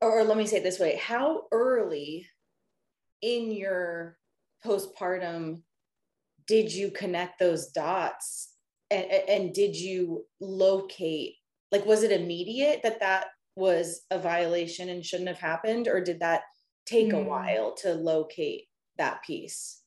[0.00, 2.26] or let me say it this way, how early
[3.22, 4.18] in your
[4.64, 5.62] postpartum
[6.46, 8.50] did you connect those dots
[8.90, 11.36] and, and did you locate
[11.72, 16.20] like was it immediate that that was a violation and shouldn't have happened or did
[16.20, 16.42] that
[16.86, 17.18] take mm.
[17.18, 17.28] a hmm.
[17.28, 18.64] while to locate
[18.98, 19.80] that piece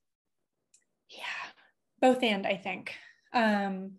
[1.09, 1.51] yeah
[2.01, 2.93] both and i think
[3.33, 3.91] um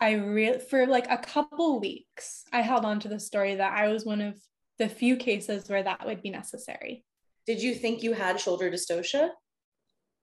[0.00, 3.88] i really for like a couple weeks i held on to the story that i
[3.88, 4.34] was one of
[4.78, 7.04] the few cases where that would be necessary
[7.46, 9.30] did you think you had shoulder dystocia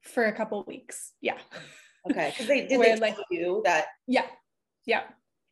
[0.08, 1.14] for a couple weeks.
[1.22, 1.38] Yeah.
[2.10, 2.30] Okay.
[2.32, 3.88] Because they did Where, they like you that.
[4.08, 4.26] Yeah.
[4.86, 5.04] Yeah.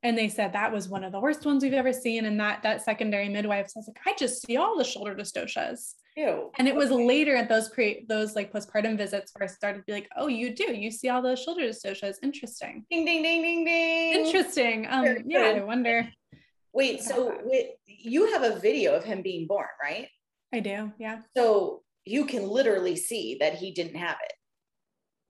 [0.06, 2.26] And they said that was one of the worst ones we've ever seen.
[2.26, 5.96] And that that secondary midwife says, like, I just see all the shoulder dystocias.
[6.16, 6.52] Ew.
[6.60, 7.08] And it was okay.
[7.08, 10.28] later at those pre those like postpartum visits where I started to be like, oh,
[10.28, 10.76] you do.
[10.76, 12.18] You see all those shoulder dystocias.
[12.22, 12.86] Interesting.
[12.92, 14.26] Ding ding ding ding ding.
[14.26, 14.86] Interesting.
[14.88, 16.08] Um, yeah, I wonder.
[16.72, 20.08] Wait, so wait, you have a video of him being born, right?
[20.54, 20.92] I do.
[21.00, 21.22] Yeah.
[21.36, 24.34] So you can literally see that he didn't have it.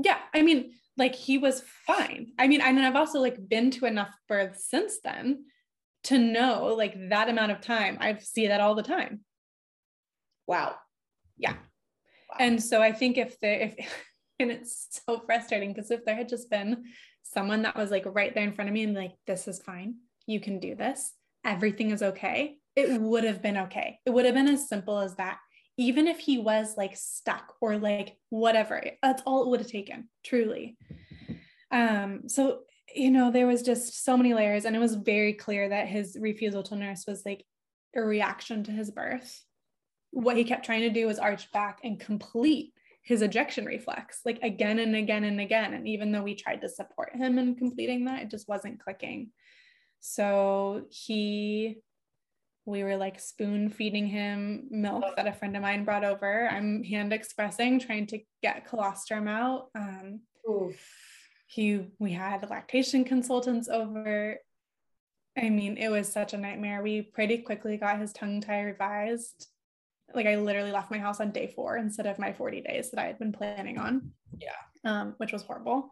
[0.05, 0.17] Yeah.
[0.33, 2.31] I mean, like he was fine.
[2.39, 5.45] I mean, I mean, I've also like been to enough births since then
[6.05, 7.97] to know like that amount of time.
[7.99, 9.21] I see that all the time.
[10.47, 10.75] Wow.
[11.37, 11.53] Yeah.
[11.53, 12.37] Wow.
[12.39, 13.75] And so I think if the if,
[14.39, 16.83] and it's so frustrating because if there had just been
[17.23, 19.95] someone that was like right there in front of me and like, this is fine,
[20.27, 23.99] you can do this, everything is okay, it would have been okay.
[24.05, 25.37] It would have been as simple as that.
[25.77, 30.09] Even if he was like stuck or like whatever, that's all it would have taken,
[30.23, 30.77] truly.
[31.71, 32.61] Um, so
[32.95, 36.17] you know, there was just so many layers, and it was very clear that his
[36.19, 37.43] refusal to nurse was like
[37.95, 39.43] a reaction to his birth.
[40.11, 42.71] What he kept trying to do was arch back and complete
[43.03, 45.73] his ejection reflex, like again and again and again.
[45.73, 49.31] And even though we tried to support him in completing that, it just wasn't clicking.
[49.99, 51.77] So he
[52.65, 56.47] we were like spoon feeding him milk that a friend of mine brought over.
[56.49, 59.69] I'm hand expressing, trying to get colostrum out.
[59.75, 60.21] Um,
[61.47, 64.37] he, we had lactation consultants over.
[65.37, 66.81] I mean, it was such a nightmare.
[66.81, 69.47] We pretty quickly got his tongue tie revised.
[70.13, 72.99] Like I literally left my house on day four instead of my 40 days that
[72.99, 74.11] I had been planning on.
[74.39, 74.51] Yeah.
[74.83, 75.91] Um, which was horrible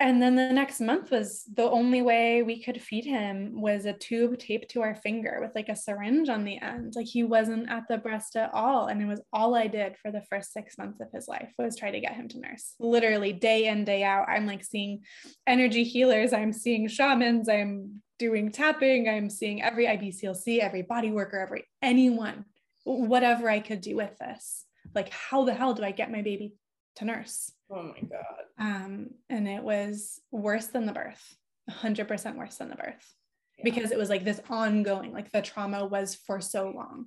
[0.00, 3.92] and then the next month was the only way we could feed him was a
[3.92, 6.94] tube taped to our finger with like a syringe on the end.
[6.96, 10.10] Like he wasn't at the breast at all and it was all i did for
[10.10, 12.74] the first six months of his life was try to get him to nurse.
[12.80, 15.02] Literally day in day out i'm like seeing
[15.46, 21.38] energy healers i'm seeing shamans i'm doing tapping i'm seeing every ibclc every body worker
[21.38, 22.46] every anyone
[22.84, 24.64] whatever i could do with this.
[24.94, 26.54] Like how the hell do i get my baby
[26.96, 28.44] to nurse Oh my God.
[28.58, 31.36] Um, and it was worse than the birth,
[31.70, 33.14] 100% worse than the birth,
[33.58, 33.64] yeah.
[33.64, 37.06] because it was like this ongoing, like the trauma was for so long.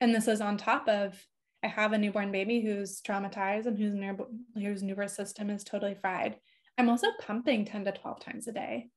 [0.00, 1.18] And this is on top of,
[1.64, 4.20] I have a newborn baby who's traumatized and whose, nerve,
[4.54, 6.36] whose nervous system is totally fried.
[6.76, 8.90] I'm also pumping 10 to 12 times a day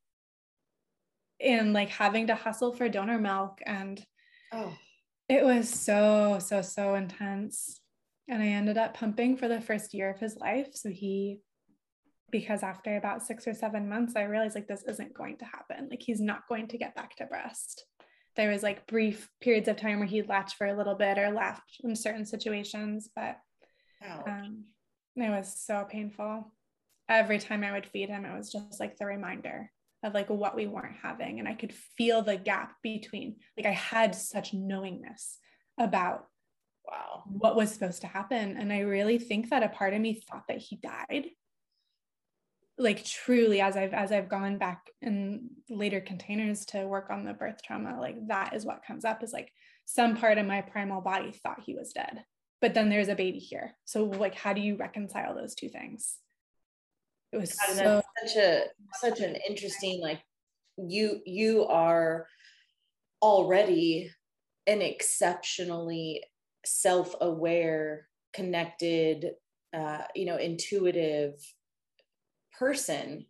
[1.39, 3.59] and like having to hustle for donor milk.
[3.65, 4.03] And
[4.51, 4.73] oh.
[5.29, 7.79] it was so, so, so intense
[8.27, 10.69] and I ended up pumping for the first year of his life.
[10.73, 11.39] So he,
[12.31, 15.87] because after about six or seven months, I realized like this isn't going to happen.
[15.89, 17.85] Like he's not going to get back to breast.
[18.35, 21.31] There was like brief periods of time where he'd latch for a little bit or
[21.31, 23.37] laughed in certain situations, but
[24.27, 24.65] um,
[25.15, 26.51] it was so painful.
[27.07, 29.71] Every time I would feed him, it was just like the reminder
[30.03, 31.39] of like what we weren't having.
[31.39, 35.37] And I could feel the gap between, like I had such knowingness
[35.79, 36.25] about
[36.87, 37.23] wow.
[37.27, 38.57] what was supposed to happen.
[38.57, 41.27] And i really think that a part of me thought that he died.
[42.77, 47.33] Like truly as i've as i've gone back in later containers to work on the
[47.33, 49.49] birth trauma like that is what comes up is like
[49.85, 52.25] some part of my primal body thought he was dead.
[52.59, 53.75] But then there's a baby here.
[53.85, 56.17] So like how do you reconcile those two things?
[57.31, 58.63] It was so- such a
[58.99, 60.21] such an interesting like
[60.77, 62.27] you you are
[63.21, 64.11] already
[64.67, 66.23] an exceptionally
[66.65, 69.31] self-aware connected
[69.75, 71.33] uh, you know intuitive
[72.57, 73.25] person.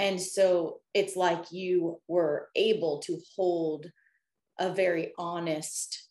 [0.00, 3.86] And so it's like you were able to hold
[4.58, 6.08] a very honest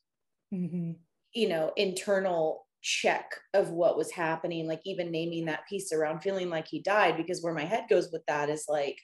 [0.53, 0.91] mm-hmm.
[1.34, 6.49] you know internal check of what was happening like even naming that piece around feeling
[6.49, 8.97] like he died because where my head goes with that is like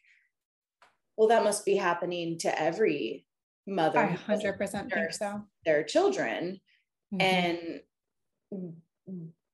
[1.18, 3.26] well that must be happening to every
[3.68, 5.42] mother i 100% think so.
[5.66, 6.60] their children
[7.14, 7.82] Mm-hmm.
[8.52, 8.72] And,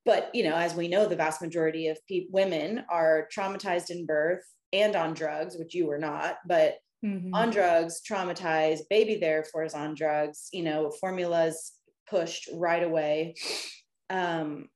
[0.06, 4.06] but, you know, as we know, the vast majority of pe- women are traumatized in
[4.06, 7.34] birth and on drugs, which you were not, but mm-hmm.
[7.34, 11.72] on drugs, traumatized, baby therefore is on drugs, you know, formulas
[12.08, 13.34] pushed right away.
[14.08, 14.68] Um,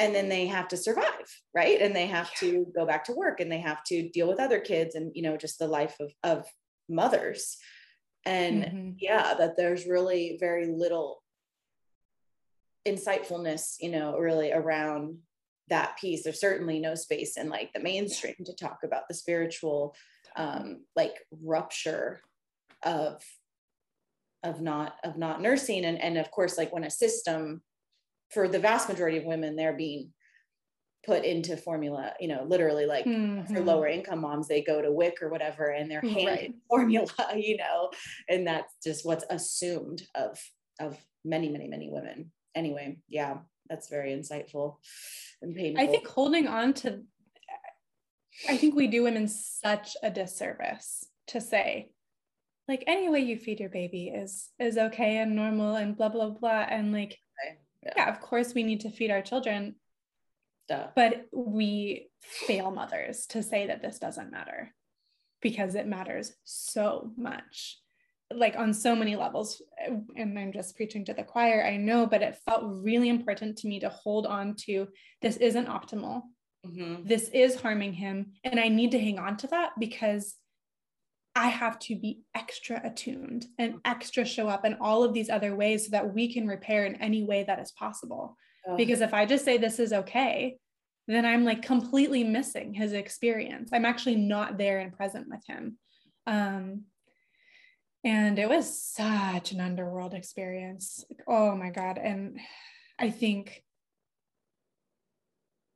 [0.00, 2.48] and then they have to survive right and they have yeah.
[2.48, 5.22] to go back to work and they have to deal with other kids and you
[5.22, 6.46] know just the life of, of
[6.88, 7.58] mothers
[8.24, 8.90] and mm-hmm.
[8.98, 11.19] yeah that there's really very little
[12.86, 15.18] insightfulness, you know, really around
[15.68, 16.24] that piece.
[16.24, 19.94] There's certainly no space in like the mainstream to talk about the spiritual
[20.36, 22.20] um like rupture
[22.84, 23.22] of
[24.42, 27.62] of not of not nursing and and of course like when a system
[28.30, 30.12] for the vast majority of women they're being
[31.04, 33.52] put into formula you know literally like mm-hmm.
[33.52, 36.54] for lower income moms they go to WIC or whatever and they're handed right.
[36.68, 37.06] formula
[37.36, 37.90] you know
[38.28, 40.38] and that's just what's assumed of
[40.78, 43.38] of many many many women anyway, yeah,
[43.68, 44.76] that's very insightful
[45.42, 45.82] and painful.
[45.82, 47.00] I think holding on to,
[48.48, 51.92] I think we do women such a disservice to say,
[52.70, 56.30] like any way you feed your baby is is okay and normal and blah blah
[56.30, 57.58] blah and like okay.
[57.82, 57.92] yeah.
[57.96, 58.08] yeah.
[58.08, 59.74] of course we need to feed our children
[60.68, 60.86] Duh.
[60.94, 64.72] but we fail mothers to say that this doesn't matter
[65.42, 67.78] because it matters so much
[68.32, 69.60] like on so many levels
[70.16, 73.66] and i'm just preaching to the choir i know but it felt really important to
[73.66, 74.86] me to hold on to
[75.20, 76.22] this isn't optimal
[76.66, 77.02] mm-hmm.
[77.04, 80.36] this is harming him and i need to hang on to that because
[81.36, 85.54] I have to be extra attuned and extra show up in all of these other
[85.54, 88.36] ways so that we can repair in any way that is possible.
[88.76, 90.58] Because if I just say this is okay,
[91.06, 93.70] then I'm like completely missing his experience.
[93.72, 95.78] I'm actually not there and present with him.
[96.26, 96.82] Um,
[98.04, 101.04] and it was such an underworld experience.
[101.26, 101.98] Oh my God.
[101.98, 102.38] And
[102.98, 103.62] I think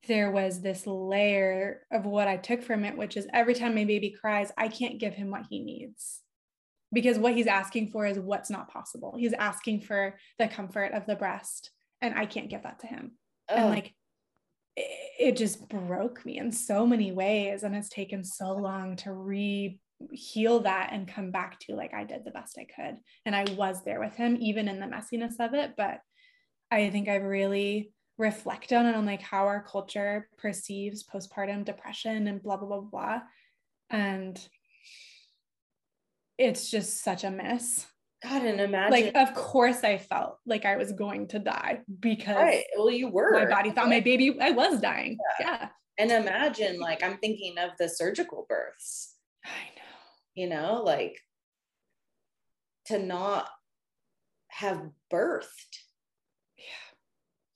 [0.08, 3.84] there was this layer of what I took from it, which is every time my
[3.84, 6.20] baby cries, I can't give him what he needs
[6.92, 9.16] because what he's asking for is what's not possible.
[9.18, 11.70] He's asking for the comfort of the breast,
[12.00, 13.12] and I can't give that to him.
[13.48, 13.54] Oh.
[13.56, 13.94] And like,
[14.76, 14.86] it,
[15.18, 17.64] it just broke me in so many ways.
[17.64, 19.80] And it's taken so long to re
[20.12, 22.96] heal that and come back to like, I did the best I could.
[23.24, 25.74] And I was there with him, even in the messiness of it.
[25.76, 26.00] But
[26.70, 32.28] I think I've really reflect on it on like how our culture perceives postpartum depression
[32.28, 33.20] and blah blah blah blah
[33.90, 34.48] and
[36.38, 37.86] it's just such a mess
[38.22, 42.36] god and imagine like of course i felt like i was going to die because
[42.36, 42.64] right.
[42.76, 45.46] well you were my body thought my baby i was dying yeah.
[45.46, 45.68] yeah
[45.98, 49.73] and imagine like i'm thinking of the surgical births i
[50.34, 51.18] you know like
[52.86, 53.48] to not
[54.48, 54.82] have
[55.12, 55.78] birthed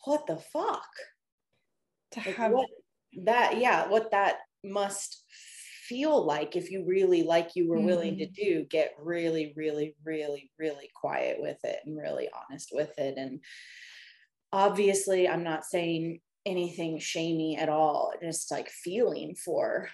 [0.09, 0.89] what the fuck?
[2.13, 2.69] To like have what,
[3.25, 5.23] that, yeah, what that must
[5.87, 7.87] feel like if you really, like you were mm-hmm.
[7.87, 8.43] willing to mm-hmm.
[8.43, 13.19] do, get really, really, really, really quiet with it and really honest with it.
[13.19, 13.41] And
[14.53, 19.91] obviously, I'm not saying anything shamey at all, just like feeling for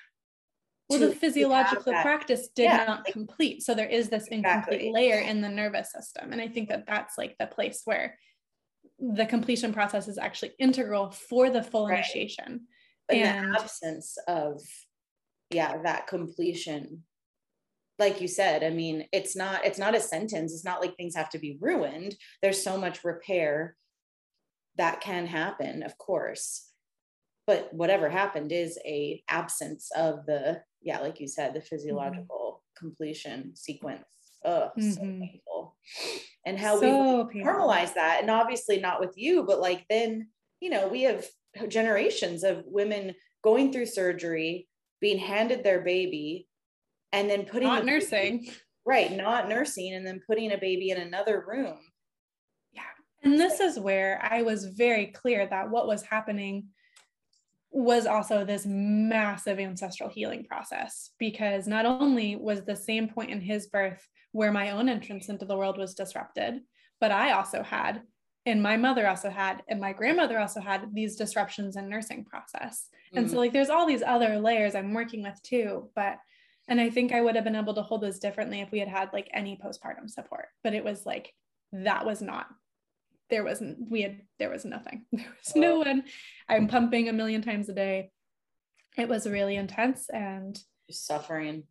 [0.88, 5.18] well the physiological practice did yeah, not like, complete so there is this incomplete layer
[5.18, 8.16] in the nervous system and i think that that's like the place where
[8.98, 11.98] the completion process is actually integral for the full right.
[11.98, 12.62] initiation.
[13.10, 14.62] In and the absence of,
[15.50, 17.02] yeah, that completion,
[17.98, 20.52] like you said, I mean, it's not it's not a sentence.
[20.52, 22.16] It's not like things have to be ruined.
[22.40, 23.76] There's so much repair
[24.76, 26.70] that can happen, of course.
[27.46, 31.66] But whatever happened is a absence of the, yeah, like you said, the mm-hmm.
[31.66, 32.86] physiological mm-hmm.
[32.86, 34.04] completion sequence.
[34.44, 34.90] Oh, mm-hmm.
[34.90, 35.76] so painful
[36.46, 40.28] and how so we normalize that and obviously not with you but like then
[40.60, 41.26] you know we have
[41.68, 44.68] generations of women going through surgery
[45.00, 46.48] being handed their baby
[47.12, 48.52] and then putting not nursing baby,
[48.84, 51.78] right not nursing and then putting a baby in another room
[52.72, 52.82] yeah
[53.22, 56.68] and this is where i was very clear that what was happening
[57.74, 63.40] was also this massive ancestral healing process because not only was the same point in
[63.40, 66.60] his birth where my own entrance into the world was disrupted.
[67.00, 68.02] But I also had,
[68.46, 72.88] and my mother also had, and my grandmother also had these disruptions in nursing process.
[73.12, 73.18] Mm.
[73.18, 73.38] And so, mm.
[73.40, 75.90] like, there's all these other layers I'm working with too.
[75.96, 76.18] But,
[76.68, 78.88] and I think I would have been able to hold those differently if we had
[78.88, 80.46] had like any postpartum support.
[80.62, 81.32] But it was like,
[81.72, 82.46] that was not
[83.30, 85.06] there wasn't we had there was nothing.
[85.12, 86.04] There was no one.
[86.48, 88.10] I'm pumping a million times a day.
[88.96, 90.58] It was really intense and
[90.90, 91.64] suffering.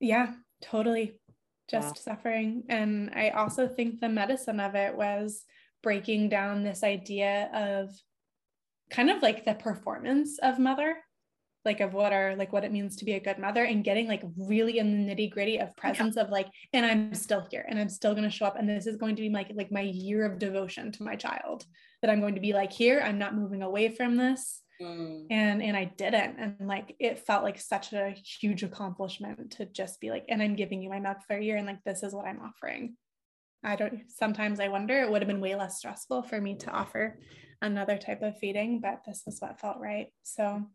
[0.00, 1.18] Yeah totally.
[1.68, 2.14] Just wow.
[2.14, 2.64] suffering.
[2.68, 5.44] And I also think the medicine of it was
[5.82, 7.90] breaking down this idea of
[8.90, 10.96] kind of like the performance of mother
[11.64, 14.08] like of what are like what it means to be a good mother and getting
[14.08, 16.22] like really in the nitty gritty of presence yeah.
[16.22, 18.86] of like and i'm still here and i'm still going to show up and this
[18.86, 21.64] is going to be like like my year of devotion to my child
[22.00, 25.26] that i'm going to be like here i'm not moving away from this Mm.
[25.30, 26.38] And and I didn't.
[26.38, 30.56] And like it felt like such a huge accomplishment to just be like, and I'm
[30.56, 32.96] giving you my milk for a year and like this is what I'm offering.
[33.64, 36.70] I don't sometimes I wonder it would have been way less stressful for me to
[36.70, 37.18] offer
[37.60, 40.08] another type of feeding, but this is what felt right.
[40.24, 40.66] So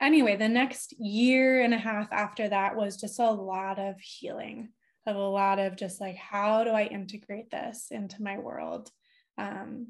[0.00, 4.70] anyway, the next year and a half after that was just a lot of healing,
[5.06, 8.90] of a lot of just like, how do I integrate this into my world?
[9.36, 9.88] Um,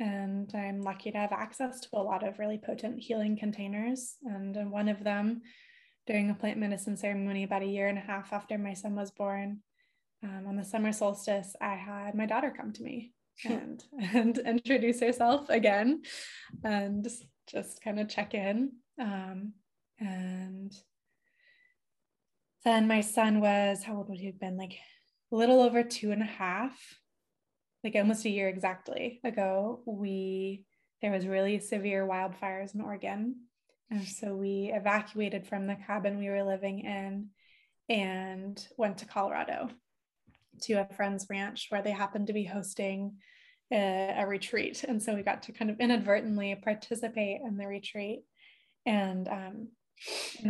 [0.00, 4.16] and I'm lucky to have access to a lot of really potent healing containers.
[4.22, 5.42] And one of them,
[6.06, 9.10] during a plant medicine ceremony about a year and a half after my son was
[9.10, 9.60] born,
[10.22, 13.12] um, on the summer solstice, I had my daughter come to me
[13.44, 13.82] and
[14.14, 16.02] and introduce herself again,
[16.64, 17.06] and
[17.46, 18.72] just kind of check in.
[19.00, 19.52] Um,
[20.00, 20.72] and
[22.64, 24.56] then my son was how old would he have been?
[24.56, 24.78] Like
[25.32, 26.76] a little over two and a half,
[27.84, 30.64] like almost a year exactly ago, we
[31.00, 33.36] there was really severe wildfires in Oregon.
[33.90, 37.28] And so we evacuated from the cabin we were living in
[37.88, 39.70] and went to Colorado
[40.62, 43.16] to a friend's ranch where they happened to be hosting
[43.72, 44.84] a, a, retreat.
[44.86, 48.20] And so we got to kind of inadvertently participate in the retreat.
[48.88, 49.68] And um,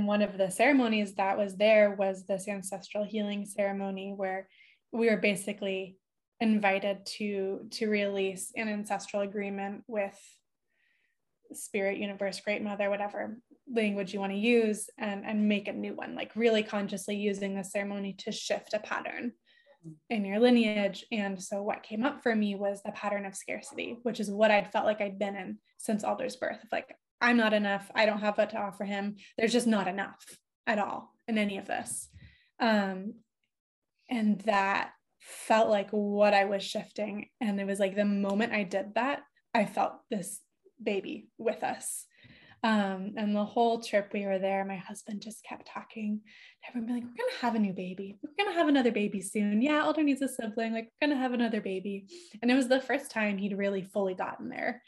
[0.07, 4.49] one of the ceremonies that was there was this ancestral healing ceremony where
[4.93, 5.97] we were basically
[6.41, 10.16] invited to to release an ancestral agreement with
[11.53, 13.39] spirit universe great mother whatever
[13.74, 17.57] language you want to use and and make a new one like really consciously using
[17.57, 19.32] the ceremony to shift a pattern
[20.11, 21.05] in your lineage.
[21.12, 24.51] And so what came up for me was the pattern of scarcity which is what
[24.51, 28.21] i'd felt like i'd been in since alder's birth like i'm not enough i don't
[28.21, 30.25] have what to offer him there's just not enough
[30.66, 32.09] at all in any of this
[32.61, 33.14] um
[34.11, 34.91] and that
[35.21, 39.23] felt like what i was shifting and it was like the moment i did that
[39.55, 40.41] i felt this
[40.83, 42.07] baby with us.
[42.64, 46.21] Um, and the whole trip we were there, my husband just kept talking.
[46.69, 48.19] Everyone be like, we're gonna have a new baby.
[48.21, 49.62] We're gonna have another baby soon.
[49.62, 50.73] Yeah, Alder needs a sibling.
[50.73, 52.07] Like, we're gonna have another baby.
[52.43, 54.83] And it was the first time he'd really fully gotten there.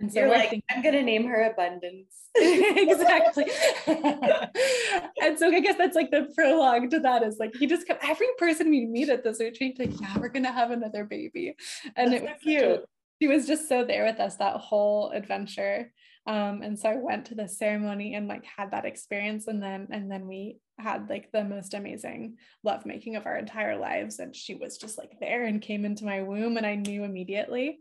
[0.00, 2.14] And so You're like, thinking, I'm gonna name her Abundance.
[2.36, 3.46] exactly.
[3.86, 8.04] and so I guess that's like the prologue to that is like he just kept
[8.04, 11.54] every person we meet at this retreat, like, yeah, we're gonna have another baby.
[11.96, 12.84] And that's it was so cute
[13.20, 15.92] she was just so there with us that whole adventure
[16.26, 19.88] um, and so i went to the ceremony and like had that experience and then
[19.90, 24.36] and then we had like the most amazing love making of our entire lives and
[24.36, 27.78] she was just like there and came into my womb and i knew immediately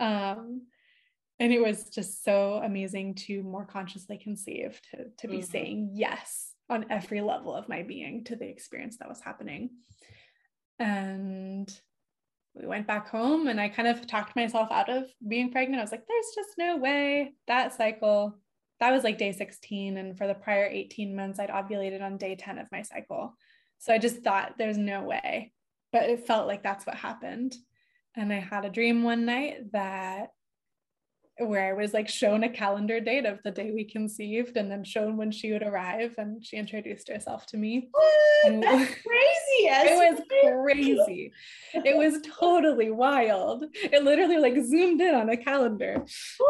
[0.00, 0.62] um,
[1.38, 5.50] and it was just so amazing to more consciously conceive to, to be mm-hmm.
[5.50, 9.70] saying yes on every level of my being to the experience that was happening
[10.78, 11.72] and
[12.54, 15.80] we went back home and I kind of talked myself out of being pregnant.
[15.80, 18.36] I was like, there's just no way that cycle.
[18.80, 19.96] That was like day 16.
[19.96, 23.36] And for the prior 18 months, I'd ovulated on day 10 of my cycle.
[23.78, 25.52] So I just thought there's no way.
[25.92, 27.54] But it felt like that's what happened.
[28.16, 30.30] And I had a dream one night that
[31.38, 34.84] where I was like shown a calendar date of the day we conceived and then
[34.84, 37.88] shown when she would arrive and she introduced herself to me.
[37.90, 38.60] What?
[38.60, 39.64] That's crazy.
[39.64, 40.20] It was
[40.64, 41.32] crazy.
[41.74, 43.64] it was totally wild.
[43.74, 46.04] It literally like zoomed in on a calendar.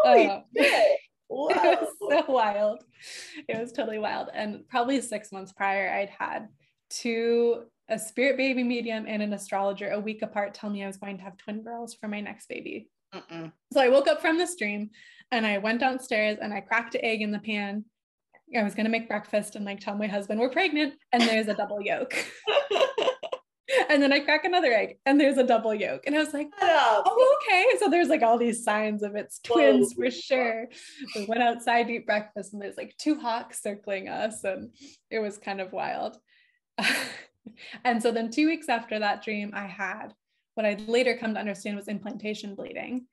[0.04, 0.98] Holy uh, shit.
[1.28, 1.48] Wow.
[1.54, 2.84] It was so wild.
[3.48, 4.28] It was totally wild.
[4.34, 6.48] And probably six months prior, I'd had
[6.90, 10.96] two a spirit baby medium and an astrologer a week apart tell me I was
[10.96, 12.88] going to have twin girls for my next baby.
[13.14, 13.52] Mm-mm.
[13.72, 14.90] So I woke up from this dream
[15.30, 17.84] and I went downstairs and I cracked an egg in the pan.
[18.56, 21.48] I was going to make breakfast and like tell my husband we're pregnant and there's
[21.48, 22.14] a double yolk.
[23.88, 26.02] and then I crack another egg and there's a double yolk.
[26.06, 27.78] And I was like, oh, okay.
[27.78, 30.04] So there's like all these signs of it's twins Whoa.
[30.04, 30.68] for sure.
[31.16, 34.44] We went outside to eat breakfast and there's like two hawks circling us.
[34.44, 34.74] And
[35.10, 36.16] it was kind of wild.
[37.84, 40.12] and so then two weeks after that dream, I had
[40.54, 43.06] what I'd later come to understand was implantation bleeding,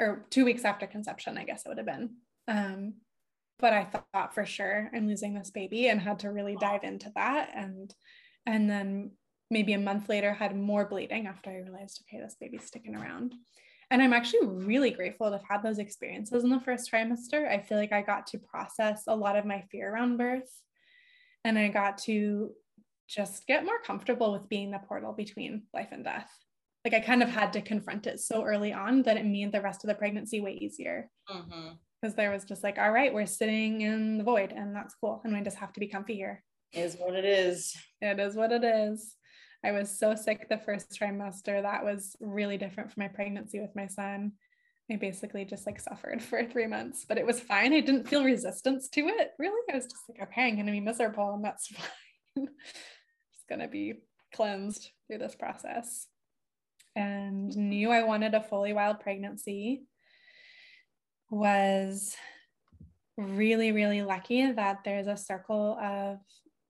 [0.00, 2.10] or two weeks after conception, I guess it would have been.
[2.48, 2.94] Um,
[3.58, 7.10] but I thought for sure I'm losing this baby and had to really dive into
[7.14, 7.50] that.
[7.54, 7.94] And
[8.44, 9.12] and then
[9.50, 13.34] maybe a month later had more bleeding after I realized, okay, this baby's sticking around.
[13.90, 17.48] And I'm actually really grateful to have had those experiences in the first trimester.
[17.48, 20.50] I feel like I got to process a lot of my fear around birth.
[21.44, 22.50] And I got to
[23.08, 26.28] just get more comfortable with being the portal between life and death
[26.86, 29.60] like I kind of had to confront it so early on that it made the
[29.60, 31.10] rest of the pregnancy way easier.
[31.26, 32.10] Because mm-hmm.
[32.16, 35.20] there was just like, all right, we're sitting in the void and that's cool.
[35.24, 36.44] And we just have to be comfy here.
[36.72, 37.74] Is what it is.
[38.00, 39.16] It is what it is.
[39.64, 41.60] I was so sick the first trimester.
[41.60, 44.34] That was really different from my pregnancy with my son.
[44.88, 47.72] I basically just like suffered for three months, but it was fine.
[47.72, 49.32] I didn't feel resistance to it.
[49.40, 51.66] Really, I was just like, okay, I'm gonna be miserable, and that's
[52.36, 52.46] fine.
[52.46, 53.94] just gonna be
[54.32, 56.06] cleansed through this process
[56.96, 59.84] and knew I wanted a fully wild pregnancy.
[61.30, 62.16] Was
[63.16, 66.18] really, really lucky that there's a circle of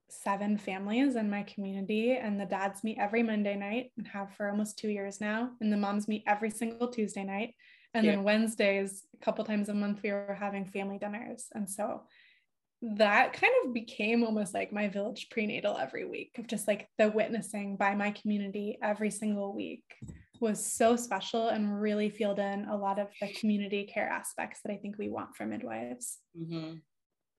[0.09, 4.51] seven families in my community, and the dads meet every Monday night and have for
[4.51, 5.51] almost two years now.
[5.61, 7.55] And the moms meet every single Tuesday night.
[7.95, 8.13] And yeah.
[8.13, 11.47] then Wednesdays, a couple times a month, we were having family dinners.
[11.53, 12.03] And so
[12.83, 17.09] that kind of became almost like my village prenatal every week of just like the
[17.09, 19.85] witnessing by my community every single week
[20.41, 24.73] was so special and really filled in a lot of the community care aspects that
[24.73, 26.19] I think we want for midwives.
[26.39, 26.75] Mm-hmm.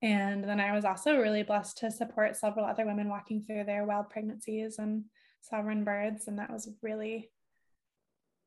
[0.02, 3.86] And then I was also really blessed to support several other women walking through their
[3.86, 5.04] wild pregnancies and
[5.42, 6.28] sovereign births.
[6.28, 7.32] And that was really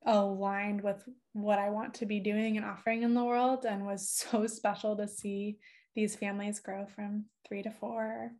[0.07, 4.09] aligned with what I want to be doing and offering in the world and was
[4.31, 5.59] so special to see
[5.95, 8.31] these families grow from three to four.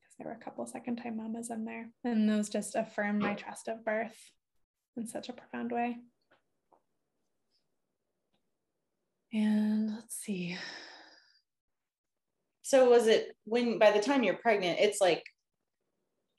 [0.00, 1.88] Because there were a couple second time mamas in there.
[2.04, 4.16] And those just affirmed my trust of birth
[4.96, 5.96] in such a profound way.
[9.32, 10.56] And let's see.
[12.62, 15.22] So was it when by the time you're pregnant it's like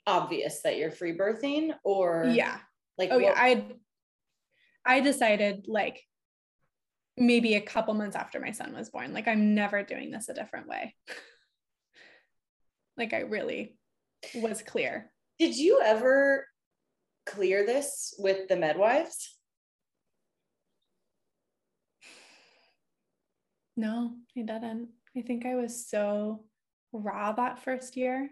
[0.05, 2.57] obvious that you're free birthing or yeah.
[2.99, 3.65] like oh what- yeah i
[4.85, 6.01] I decided like
[7.19, 10.33] maybe a couple months after my son was born, like I'm never doing this a
[10.33, 10.95] different way.
[12.97, 13.77] like I really
[14.35, 15.11] was clear.
[15.37, 16.47] Did you ever
[17.25, 19.35] clear this with the midwives?
[23.77, 24.89] No, I didn't.
[25.15, 26.43] I think I was so
[26.91, 28.29] raw that first year.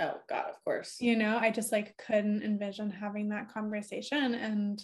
[0.00, 0.96] Oh God, of course.
[1.00, 4.34] You know, I just like couldn't envision having that conversation.
[4.34, 4.82] And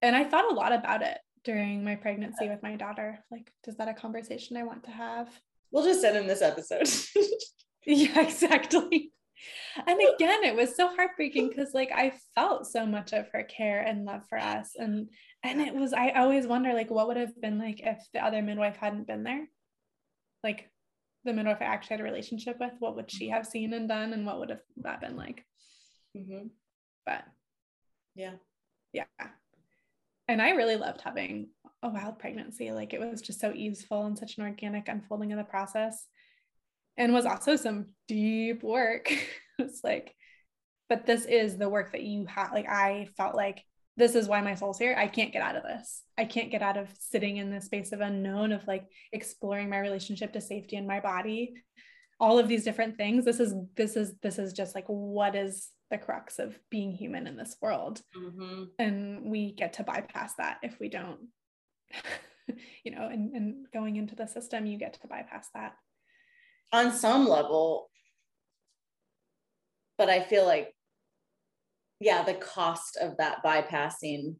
[0.00, 3.18] and I thought a lot about it during my pregnancy with my daughter.
[3.30, 5.28] Like, is that a conversation I want to have?
[5.70, 6.88] We'll just send him this episode.
[7.86, 9.12] yeah, exactly.
[9.86, 13.80] And again, it was so heartbreaking because like I felt so much of her care
[13.82, 14.70] and love for us.
[14.76, 15.08] And
[15.42, 18.40] and it was, I always wonder like what would have been like if the other
[18.40, 19.46] midwife hadn't been there?
[20.42, 20.70] Like
[21.24, 24.12] the midwife I actually had a relationship with, what would she have seen and done?
[24.12, 25.44] And what would have that been like?
[26.16, 26.46] Mm-hmm.
[27.04, 27.24] But
[28.14, 28.34] yeah.
[28.92, 29.04] Yeah
[30.28, 31.48] and I really loved having
[31.82, 32.72] a wild pregnancy.
[32.72, 36.06] Like it was just so easeful and such an organic unfolding of the process.
[36.96, 39.12] And was also some deep work.
[39.58, 40.14] it's like,
[40.88, 42.52] but this is the work that you have.
[42.52, 43.62] Like I felt like
[43.96, 44.94] this is why my soul's here.
[44.98, 46.02] I can't get out of this.
[46.18, 49.78] I can't get out of sitting in this space of unknown, of like exploring my
[49.78, 51.54] relationship to safety in my body,
[52.18, 53.24] all of these different things.
[53.24, 57.28] This is this is this is just like what is the crux of being human
[57.28, 58.02] in this world.
[58.16, 58.64] Mm-hmm.
[58.80, 61.20] And we get to bypass that if we don't,
[62.84, 65.74] you know, and, and going into the system, you get to bypass that.
[66.72, 67.90] On some level,
[69.96, 70.74] but I feel like,
[72.00, 74.34] yeah, the cost of that bypassing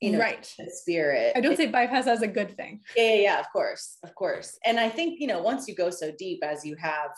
[0.00, 3.20] you know, right the spirit i don't say bypass as a good thing yeah, yeah
[3.20, 6.40] yeah of course of course and i think you know once you go so deep
[6.42, 7.12] as you have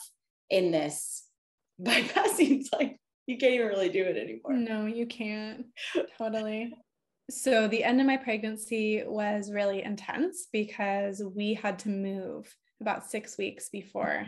[0.51, 1.25] in this
[1.81, 4.53] bypassing it's like you can't even really do it anymore.
[4.53, 5.66] No, you can't.
[6.18, 6.75] totally.
[7.31, 13.11] So the end of my pregnancy was really intense because we had to move about
[13.11, 14.27] six weeks before.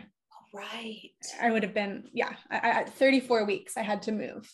[0.53, 1.11] Right.
[1.39, 4.51] I would have been, yeah, at 34 weeks, I had to move.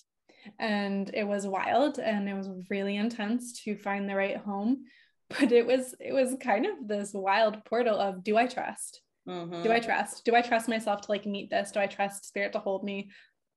[0.59, 4.85] And it was wild and it was really intense to find the right home.
[5.39, 9.01] But it was, it was kind of this wild portal of do I trust?
[9.27, 9.63] Mm-hmm.
[9.63, 10.25] Do I trust?
[10.25, 11.71] Do I trust myself to like meet this?
[11.71, 13.09] Do I trust spirit to hold me?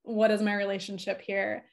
[0.07, 1.65] What is my relationship here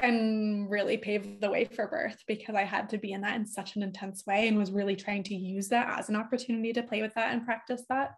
[0.00, 3.46] and really paved the way for birth because I had to be in that in
[3.46, 6.82] such an intense way and was really trying to use that as an opportunity to
[6.82, 8.12] play with that and practice that.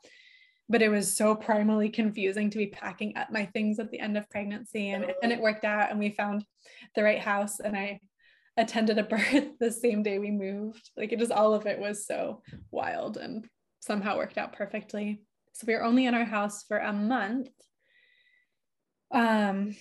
[0.68, 4.16] But it was so primally confusing to be packing up my things at the end
[4.16, 4.90] of pregnancy.
[4.90, 6.44] And, and it worked out, and we found
[6.94, 7.58] the right house.
[7.58, 8.00] And I
[8.56, 10.90] attended a birth the same day we moved.
[10.96, 13.46] Like it just all of it was so wild and
[13.80, 15.22] somehow worked out perfectly.
[15.54, 17.48] So we were only in our house for a month
[19.12, 19.74] um,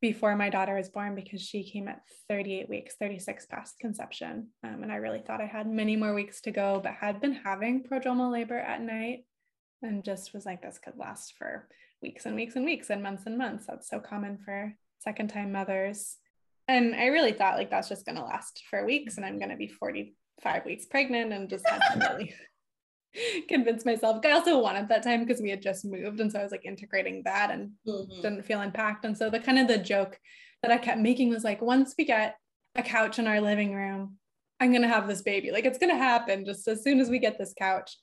[0.00, 4.48] before my daughter was born because she came at 38 weeks, 36 past conception.
[4.62, 7.32] Um, and I really thought I had many more weeks to go, but had been
[7.32, 9.24] having prodromal labor at night
[9.82, 11.68] and just was like, this could last for
[12.00, 13.66] weeks and weeks and weeks and months and months.
[13.66, 16.16] That's so common for second time mothers.
[16.68, 19.50] And I really thought like that's just going to last for weeks and I'm going
[19.50, 22.34] to be 45 weeks pregnant and just had to really
[23.48, 24.24] convince myself.
[24.24, 26.20] I also wanted that time because we had just moved.
[26.20, 28.22] And so I was like integrating that and mm-hmm.
[28.22, 29.04] didn't feel unpacked.
[29.04, 30.18] And so the kind of the joke
[30.62, 32.36] that I kept making was like, once we get
[32.74, 34.16] a couch in our living room,
[34.60, 35.50] I'm going to have this baby.
[35.50, 37.96] Like it's going to happen just as soon as we get this couch.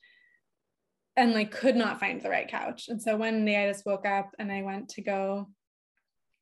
[1.18, 2.88] And like could not find the right couch.
[2.88, 5.48] And so one day I just woke up and I went to go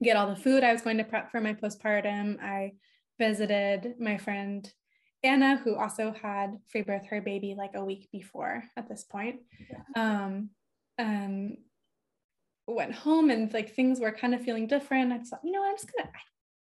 [0.02, 2.42] get all the food I was going to prep for my postpartum.
[2.42, 2.72] I
[3.18, 4.68] visited my friend
[5.24, 9.40] Anna, who also had free birth her baby like a week before at this point,
[9.96, 10.50] um,
[10.98, 11.56] um,
[12.66, 15.12] went home and like things were kind of feeling different.
[15.12, 16.10] I thought, you know, I'm just gonna,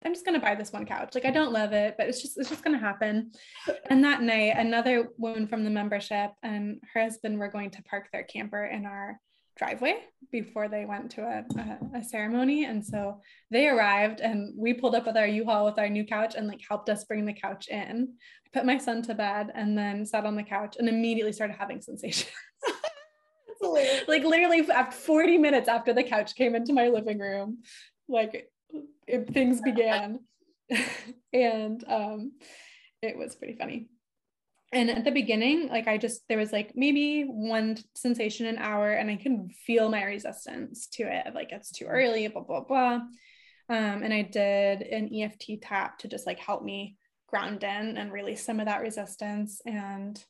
[0.05, 1.15] I'm just gonna buy this one couch.
[1.15, 3.33] Like I don't love it, but it's just, it's just gonna happen.
[3.91, 8.09] And that night, another woman from the membership and her husband were going to park
[8.13, 9.19] their camper in our
[9.61, 9.97] driveway
[10.33, 12.65] before they went to a, a, a, ceremony.
[12.65, 16.35] And so they arrived and we pulled up with our U-Haul with our new couch
[16.35, 18.15] and like helped us bring the couch in.
[18.47, 21.57] I put my son to bed and then sat on the couch and immediately started
[21.59, 22.31] having sensations.
[23.61, 27.59] like literally after 40 minutes after the couch came into my living room,
[28.09, 28.51] like
[29.07, 30.21] it, things began.
[31.35, 32.33] and um,
[33.03, 33.89] it was pretty funny.
[34.73, 38.93] And at the beginning, like I just, there was like maybe one sensation an hour,
[38.93, 41.35] and I can feel my resistance to it.
[41.35, 43.01] Like it's too early, blah, blah, blah.
[43.69, 46.97] Um, and I did an EFT tap to just like help me
[47.29, 49.61] ground in and release some of that resistance.
[49.67, 50.23] And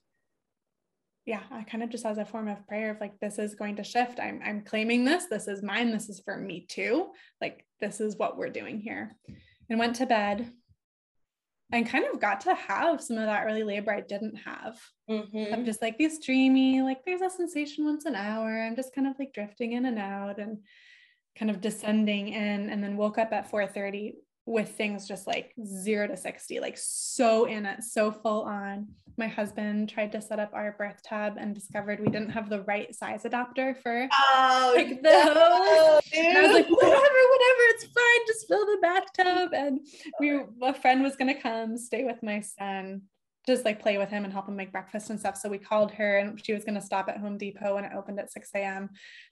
[1.27, 3.77] yeah, I kind of just as a form of prayer of like, this is going
[3.77, 4.21] to shift.
[4.21, 5.27] I'm, I'm claiming this.
[5.27, 5.91] This is mine.
[5.91, 7.09] This is for me too.
[7.41, 9.13] Like, this is what we're doing here.
[9.69, 10.51] And went to bed
[11.73, 14.79] and kind of got to have some of that early labor I didn't have.
[15.09, 15.55] Mm-hmm.
[15.55, 18.63] I'm just like these dreamy, like there's a sensation once an hour.
[18.63, 20.59] I'm just kind of like drifting in and out and
[21.39, 24.15] kind of descending in and then woke up at 4:30
[24.51, 28.89] with things just like zero to 60, like so in it, so full on.
[29.17, 32.63] My husband tried to set up our birth tub and discovered we didn't have the
[32.63, 36.03] right size adapter for oh, like the hose.
[36.13, 39.55] And I was like, whatever, whatever, it's fine, just fill the bathtub.
[39.55, 39.81] And
[40.19, 43.03] we a friend was gonna come stay with my son,
[43.47, 45.37] just like play with him and help him make breakfast and stuff.
[45.37, 48.19] So we called her and she was gonna stop at Home Depot when it opened
[48.19, 48.89] at 6 a.m.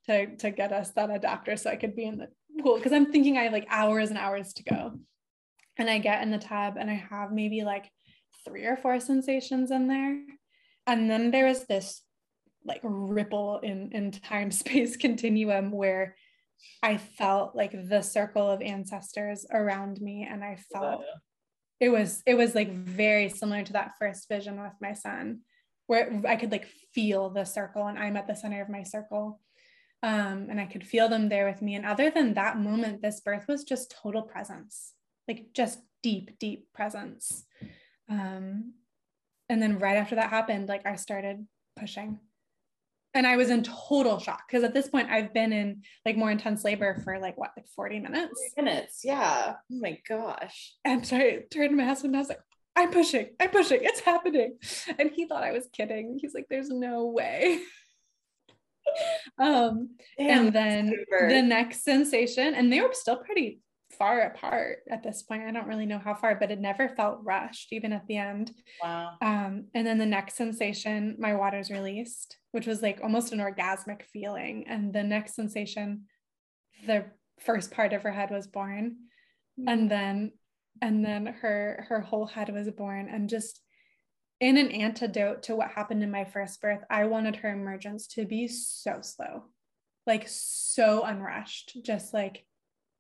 [0.07, 2.29] to to get us that adapter so I could be in the
[2.63, 4.93] pool because I'm thinking I have like hours and hours to go.
[5.77, 7.91] And I get in the tub and I have maybe like
[8.45, 10.21] three or four sensations in there.
[10.87, 12.03] And then there was this
[12.65, 16.17] like ripple in, in time space continuum where
[16.83, 20.27] I felt like the circle of ancestors around me.
[20.29, 21.05] And I felt
[21.81, 25.41] it was, it was like very similar to that first vision with my son,
[25.87, 29.41] where I could like feel the circle and I'm at the center of my circle
[30.03, 31.75] um, and I could feel them there with me.
[31.75, 34.95] And other than that moment, this birth was just total presence,
[35.27, 37.45] like just deep, deep presence.
[38.09, 38.75] Um,
[39.49, 41.47] and then right after that happened, like I started
[41.79, 42.21] pushing.
[43.15, 46.31] And I was in total shock because at this point I've been in like more
[46.31, 48.41] intense labor for like what, like 40 minutes?
[48.57, 49.55] 40 minutes, yeah.
[49.57, 50.75] Oh my gosh.
[50.85, 52.41] And so I turned to my husband and I was like,
[52.77, 54.59] I'm pushing, I'm pushing, it's happening.
[54.99, 56.19] And he thought I was kidding.
[56.21, 57.61] He's like, there's no way.
[59.39, 61.29] um Damn, and then super.
[61.29, 63.61] the next sensation and they were still pretty
[63.99, 65.43] far apart at this point.
[65.43, 68.53] I don't really know how far but it never felt rushed even at the end.
[68.83, 69.13] Wow.
[69.21, 74.03] Um and then the next sensation my water's released which was like almost an orgasmic
[74.13, 74.65] feeling.
[74.69, 76.05] And the next sensation
[76.87, 77.07] the
[77.41, 78.97] first part of her head was born.
[79.59, 79.69] Mm-hmm.
[79.69, 80.33] and then
[80.81, 83.09] and then her her whole head was born.
[83.09, 83.61] And just
[84.41, 88.25] in an antidote to what happened in my first birth, I wanted her emergence to
[88.25, 89.45] be so slow,
[90.07, 92.45] like so unrushed, just like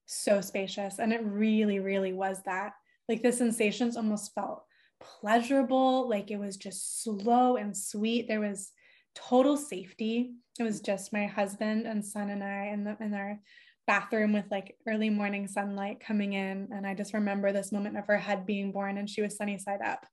[0.06, 0.98] so spacious.
[0.98, 2.72] And it really, really was that.
[3.08, 4.64] Like the sensations almost felt
[5.00, 8.26] pleasurable, like it was just slow and sweet.
[8.26, 8.72] There was
[9.14, 10.32] total safety.
[10.58, 13.38] It was just my husband and son and I in the in our
[13.86, 16.68] bathroom with like early morning sunlight coming in.
[16.72, 19.56] And I just remember this moment of her head being born and she was sunny
[19.56, 20.04] side up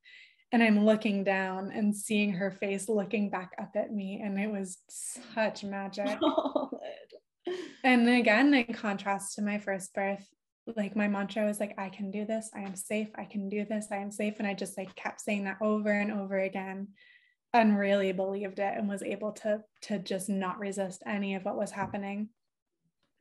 [0.52, 4.20] and I'm looking down and seeing her face looking back up at me.
[4.22, 6.18] And it was such magic.
[7.84, 10.26] and again, in contrast to my first birth,
[10.76, 12.50] like my mantra was like, I can do this.
[12.54, 13.08] I am safe.
[13.16, 13.88] I can do this.
[13.90, 14.34] I am safe.
[14.38, 16.88] And I just like kept saying that over and over again
[17.52, 21.56] and really believed it and was able to to just not resist any of what
[21.56, 22.28] was happening.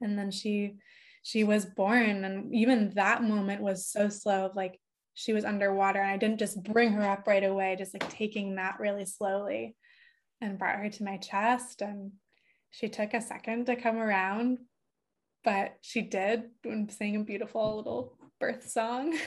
[0.01, 0.75] And then she
[1.23, 4.79] she was born and even that moment was so slow of like
[5.15, 8.55] she was underwater and I didn't just bring her up right away, just like taking
[8.55, 9.75] that really slowly
[10.41, 11.81] and brought her to my chest.
[11.81, 12.11] And
[12.69, 14.59] she took a second to come around,
[15.43, 19.17] but she did and sang a beautiful little birth song.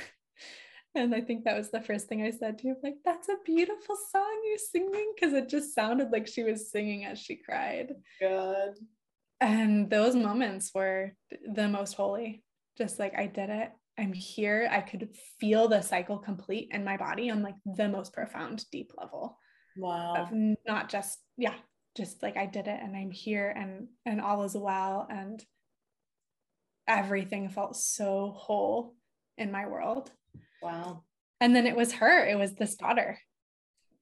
[0.94, 3.36] and I think that was the first thing I said to her, like, that's a
[3.46, 5.14] beautiful song you're singing.
[5.18, 7.94] Cause it just sounded like she was singing as she cried.
[8.20, 8.74] God.
[9.40, 11.14] And those moments were
[11.50, 12.44] the most holy.
[12.76, 14.68] Just like I did it I'm here.
[14.70, 15.08] I could
[15.40, 19.36] feel the cycle complete in my body on like the most profound, deep level.
[19.76, 20.14] Wow.
[20.16, 20.28] Of
[20.66, 21.54] not just, yeah,
[21.96, 25.06] just like I did it and I'm here and and all is well.
[25.10, 25.44] And
[26.86, 28.94] everything felt so whole
[29.36, 30.10] in my world.
[30.62, 31.04] Wow.
[31.40, 33.18] And then it was her, it was this daughter.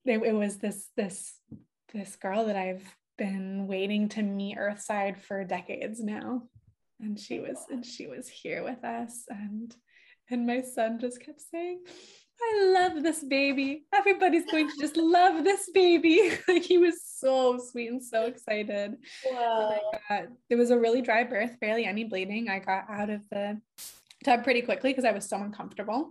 [0.05, 1.34] It, it was this, this,
[1.92, 2.84] this girl that I've
[3.18, 6.42] been waiting to meet Earthside for decades now
[7.01, 9.74] and she was and she was here with us and
[10.31, 11.81] and my son just kept saying,
[12.41, 13.85] I love this baby.
[13.95, 16.33] Everybody's going to just love this baby.
[16.49, 18.97] like he was so sweet and so excited.
[19.31, 19.79] Wow.
[20.51, 22.49] It was a really dry birth, barely any bleeding.
[22.49, 23.61] I got out of the
[24.24, 26.11] tub pretty quickly because I was so uncomfortable.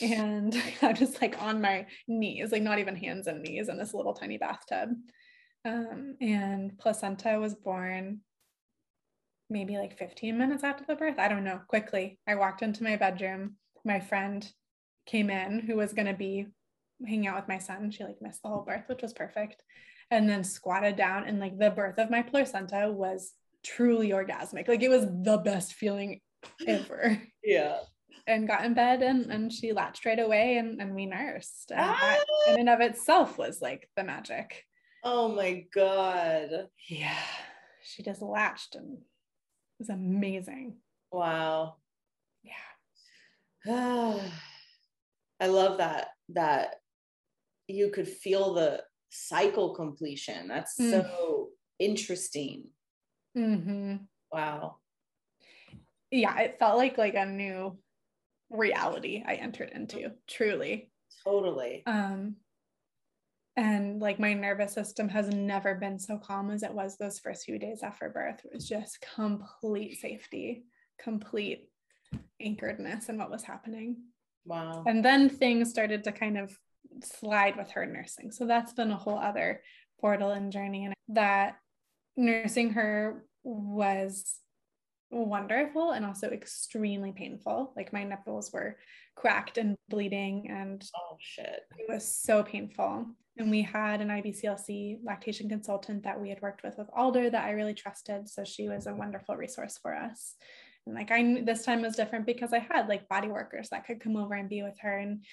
[0.00, 3.94] And I was like on my knees, like not even hands and knees in this
[3.94, 4.90] little tiny bathtub.
[5.64, 8.20] Um, and placenta was born
[9.52, 11.18] maybe like 15 minutes after the birth.
[11.18, 11.60] I don't know.
[11.68, 13.56] Quickly, I walked into my bedroom.
[13.84, 14.50] My friend
[15.06, 16.46] came in who was going to be
[17.06, 17.90] hanging out with my son.
[17.90, 19.62] She like missed the whole birth, which was perfect.
[20.10, 23.32] And then squatted down and like the birth of my placenta was
[23.64, 24.68] truly orgasmic.
[24.68, 26.20] Like it was the best feeling
[26.66, 27.20] ever.
[27.44, 27.78] Yeah.
[28.28, 31.72] And got in bed and, and she latched right away and, and we nursed.
[31.72, 31.98] And Ah!
[32.00, 34.62] that in and of itself was like the magic.
[35.02, 36.68] Oh my God.
[36.88, 37.16] Yeah.
[37.82, 38.98] She just latched and
[39.82, 40.76] was amazing.
[41.10, 41.74] Wow.
[42.44, 42.52] Yeah.
[45.40, 46.76] I love that that
[47.66, 50.46] you could feel the cycle completion.
[50.46, 50.90] That's Mm.
[50.90, 51.48] so
[51.80, 52.68] interesting.
[53.36, 53.96] Mm-hmm.
[54.32, 54.76] Wow.
[56.12, 56.38] Yeah.
[56.38, 57.76] It felt like like a new
[58.50, 60.92] reality I entered into, truly.
[61.24, 61.82] Totally.
[61.86, 62.36] Um,
[63.56, 67.44] and like my nervous system has never been so calm as it was those first
[67.44, 68.40] few days after birth.
[68.44, 70.64] It was just complete safety,
[70.98, 71.68] complete
[72.42, 73.96] anchoredness in what was happening.
[74.44, 74.84] Wow.
[74.86, 76.56] And then things started to kind of
[77.02, 78.30] slide with her nursing.
[78.30, 79.62] So that's been a whole other
[80.00, 80.86] portal and journey.
[80.86, 81.56] And that
[82.16, 84.34] nursing her was
[85.12, 87.72] wonderful and also extremely painful.
[87.76, 88.78] Like my nipples were
[89.14, 91.60] cracked and bleeding and Oh shit.
[91.78, 93.06] it was so painful.
[93.38, 97.44] And we had an IBCLC lactation consultant that we had worked with with Alder that
[97.44, 98.28] I really trusted.
[98.28, 100.34] So she was a wonderful resource for us.
[100.86, 103.86] And like I knew this time was different because I had like body workers that
[103.86, 105.24] could come over and be with her and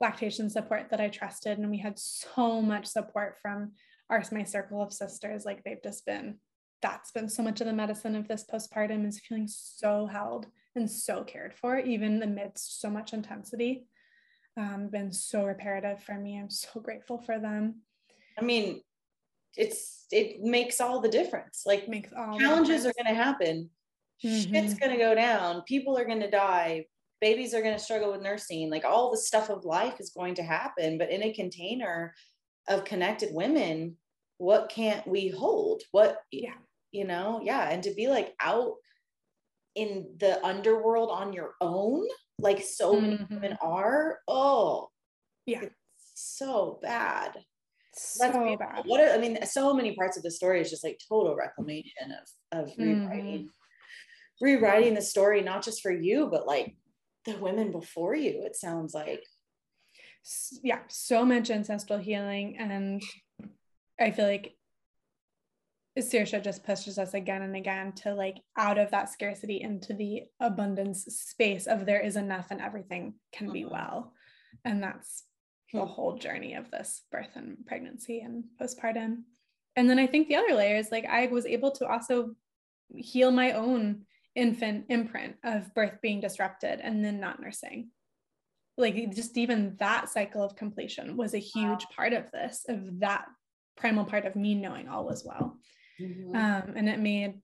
[0.00, 1.58] lactation support that I trusted.
[1.58, 3.72] And we had so much support from
[4.08, 5.44] our my circle of sisters.
[5.44, 6.38] Like they've just been
[6.82, 10.90] that's been so much of the medicine of this postpartum is feeling so held and
[10.90, 13.86] so cared for, even amidst so much intensity
[14.56, 16.38] um, been so reparative for me.
[16.38, 17.80] I'm so grateful for them.
[18.38, 18.82] I mean,
[19.56, 21.62] it's it makes all the difference.
[21.64, 23.70] Like Makes all challenges are gonna happen.
[24.18, 24.80] Shit's Mhm.
[24.80, 25.62] gonna go down.
[25.62, 26.86] People are gonna die.
[27.20, 28.68] Babies are gonna struggle with nursing.
[28.70, 30.98] Like all the stuff of life is going to happen.
[30.98, 32.14] But in a container
[32.68, 33.96] of connected women,
[34.38, 35.82] what can't we hold?
[35.92, 36.54] What Yeah.
[36.92, 37.68] You know, yeah.
[37.70, 38.74] And to be like out
[39.74, 42.06] in the underworld on your own,
[42.38, 43.30] like so many Mhm.
[43.30, 44.90] women are, oh,
[45.46, 45.62] Yeah.
[45.62, 45.74] it's
[46.14, 47.44] so bad.
[47.94, 48.56] So That's beautiful.
[48.58, 48.84] bad.
[48.86, 52.12] What a- I mean, so many parts of the story is just like total reclamation
[52.12, 53.50] of of rewriting,
[54.40, 56.76] rewriting the story, not just for you, but like
[57.24, 58.44] the women before you.
[58.44, 59.24] It sounds like
[60.62, 60.82] Yeah.
[60.88, 62.56] So much ancestral healing.
[62.58, 63.02] And
[63.98, 64.56] I feel like
[65.98, 70.22] Saoirse just pushes us again and again to like out of that scarcity into the
[70.40, 73.70] abundance space of there is enough and everything can be Mhm.
[73.70, 74.14] well.
[74.64, 75.24] And that's
[75.72, 79.24] the whole journey of this birth and pregnancy and postpartum.
[79.76, 82.36] And then I think the other layer is like I was able to also
[82.94, 87.90] heal my own infant imprint of birth being disrupted and then not nursing.
[88.78, 93.26] Like just even that cycle of completion was a huge part of this, of that
[93.76, 95.58] primal part of me knowing all was well.
[96.00, 96.34] Mhm.
[96.34, 97.40] Um, and it made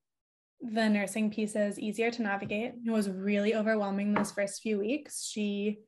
[0.61, 2.75] the nursing pieces easier to navigate.
[2.85, 5.25] It was really overwhelming those first few weeks.
[5.25, 5.81] She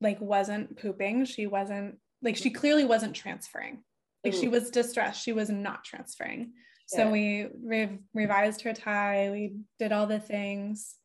[0.00, 1.24] like wasn't pooping.
[1.26, 3.82] She wasn't like she clearly wasn't transferring.
[4.24, 5.22] Like she was distressed.
[5.22, 6.52] She was not transferring.
[6.86, 7.10] So Yeah.
[7.10, 9.30] we re- revised her tie.
[9.30, 10.96] We did all the things.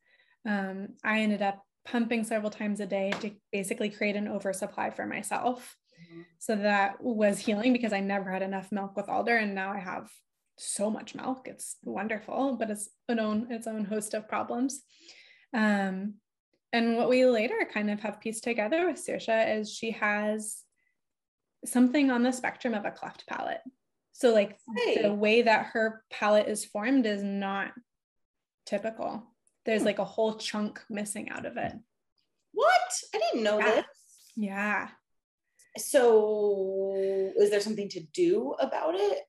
[0.44, 5.06] Um, I ended up pumping several times a day to basically create an oversupply for
[5.06, 5.76] myself.
[6.38, 9.78] So that was healing because I never had enough milk with Alder, and now I
[9.78, 10.08] have
[10.56, 11.46] so much milk.
[11.46, 14.82] It's wonderful, but it's an own its own host of problems.
[15.54, 16.14] Um,
[16.72, 20.62] and what we later kind of have pieced together with Saoirse is she has
[21.64, 23.62] something on the spectrum of a cleft palate.
[24.12, 25.02] So like Hey.
[25.02, 27.72] the way that her palate is formed is not
[28.66, 29.34] typical.
[29.64, 29.86] There's Hmm.
[29.86, 31.72] like a whole chunk missing out of it.
[32.52, 33.02] What?
[33.14, 33.74] I didn't know Yeah.
[33.76, 33.86] this.
[34.36, 34.88] Yeah.
[35.80, 36.94] So,
[37.36, 39.20] is there something to do about it?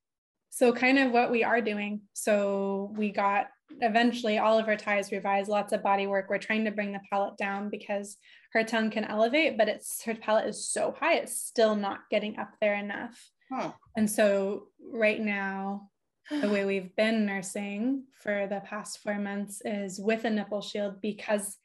[0.49, 2.01] So, kind of what we are doing.
[2.13, 3.47] So, we got
[3.81, 6.27] eventually all of her ties revised, lots of body work.
[6.29, 8.17] We're trying to bring the palate down because
[8.53, 12.37] her tongue can elevate, but it's her palate is so high, it's still not getting
[12.39, 13.29] up there enough.
[13.51, 13.71] Huh.
[13.95, 15.89] And so, right now,
[16.29, 21.01] the way we've been nursing for the past four months is with a nipple shield
[21.01, 21.57] because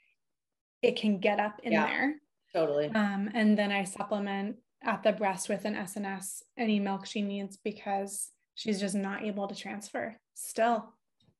[0.82, 1.86] it can get up in Yeah.
[1.86, 2.14] there.
[2.54, 2.88] Totally.
[2.88, 7.56] Um, and then I supplement at the breast with an SNS any milk she needs
[7.56, 10.92] because she's just not able to transfer still.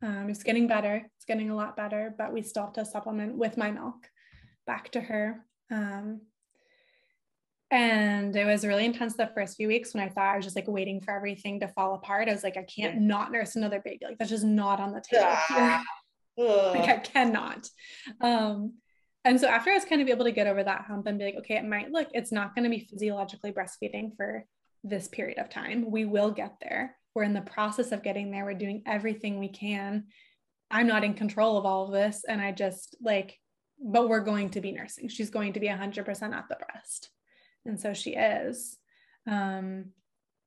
[0.02, 1.02] Um, it's getting better.
[1.16, 4.08] It's getting a lot better, but we still have to supplement with my milk
[4.66, 5.44] back to her.
[5.70, 6.22] Um,
[7.70, 10.56] And it was really intense the first few weeks when I thought I was just
[10.56, 12.28] like waiting for everything to fall apart.
[12.28, 14.00] I was like, I can't not nurse another baby.
[14.04, 15.82] Like that's just not on the table here.
[16.36, 17.68] like I cannot.
[18.20, 18.74] Um,
[19.24, 21.24] and so after I was kind of able to get over that hump and be
[21.24, 24.44] like, okay, it might look, it's not going to be physiologically breastfeeding for
[24.82, 25.90] this period of time.
[25.90, 26.96] We will get there.
[27.14, 28.44] We're in the process of getting there.
[28.44, 30.04] We're doing everything we can.
[30.70, 32.24] I'm not in control of all of this.
[32.28, 33.38] And I just like,
[33.80, 35.08] but we're going to be nursing.
[35.08, 35.98] She's going to be 100%
[36.34, 37.10] at the breast.
[37.64, 38.76] And so she is.
[39.26, 39.86] Um,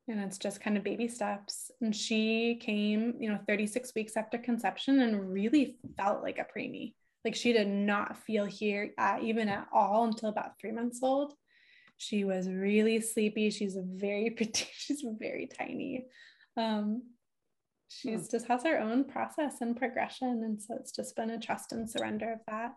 [0.09, 1.71] and it's just kind of baby steps.
[1.81, 6.93] And she came, you know, 36 weeks after conception and really felt like a preemie.
[7.27, 11.33] Like she did not feel here uh, even at all until about three months old.
[11.97, 13.49] She was really sleepy.
[13.49, 16.05] She's a very pretty, she's very tiny.
[16.55, 17.03] Um,
[17.89, 18.31] she's hmm.
[18.31, 20.41] just has her own process and progression.
[20.45, 22.71] And so it's just been a trust and surrender of that.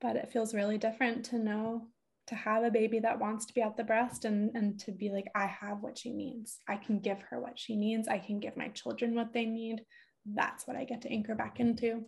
[0.00, 1.86] But it feels really different to know
[2.26, 5.10] to have a baby that wants to be at the breast and and to be
[5.10, 8.38] like i have what she needs i can give her what she needs i can
[8.38, 9.82] give my children what they need
[10.24, 12.04] that's what i get to anchor back into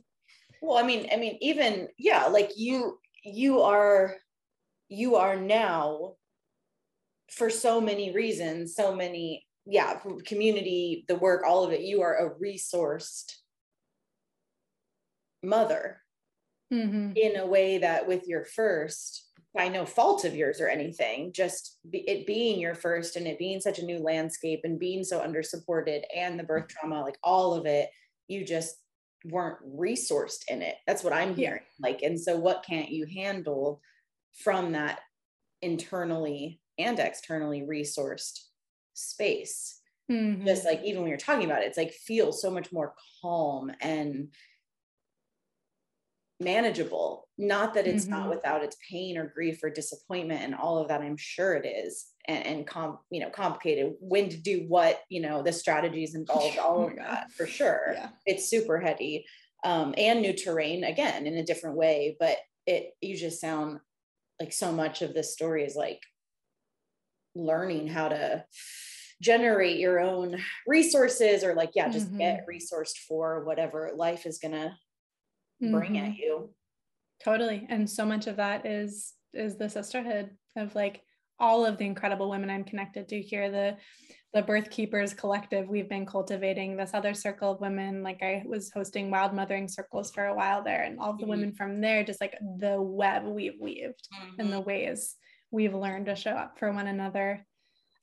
[0.64, 4.16] well i mean i mean even yeah like you you are
[4.88, 6.14] you are now
[7.30, 12.26] for so many reasons so many yeah community the work all of it you are
[12.26, 13.32] a resourced
[15.42, 16.00] mother
[16.72, 17.12] mm-hmm.
[17.16, 21.78] in a way that with your first by no fault of yours or anything, just
[21.88, 25.20] be, it being your first and it being such a new landscape and being so
[25.20, 27.88] under supported and the birth trauma, like all of it,
[28.26, 28.74] you just
[29.24, 30.76] weren't resourced in it.
[30.86, 31.62] That's what I'm hearing.
[31.80, 33.80] Like, and so what can't you handle
[34.32, 35.00] from that
[35.62, 38.40] internally and externally resourced
[38.92, 39.80] space?
[40.10, 40.46] Mm-hmm.
[40.46, 43.72] Just like even when you're talking about it, it's like feel so much more calm
[43.80, 44.28] and
[46.40, 48.14] manageable not that it's mm-hmm.
[48.14, 51.66] not without its pain or grief or disappointment and all of that i'm sure it
[51.66, 56.14] is and, and com, you know complicated when to do what you know the strategies
[56.14, 58.08] involved all oh of that for sure yeah.
[58.26, 59.24] it's super heady
[59.64, 63.78] um, and new terrain again in a different way but it you just sound
[64.40, 66.00] like so much of this story is like
[67.34, 68.44] learning how to
[69.22, 72.18] generate your own resources or like yeah just mm-hmm.
[72.18, 74.76] get resourced for whatever life is gonna bring
[75.62, 75.96] mm-hmm.
[75.96, 76.50] at you
[77.22, 81.02] totally and so much of that is is the sisterhood of like
[81.38, 83.76] all of the incredible women i'm connected to here the
[84.32, 88.70] the birth keepers collective we've been cultivating this other circle of women like i was
[88.72, 91.30] hosting wild mothering circles for a while there and all the mm-hmm.
[91.30, 94.40] women from there just like the web we've weaved mm-hmm.
[94.40, 95.16] and the ways
[95.50, 97.46] we've learned to show up for one another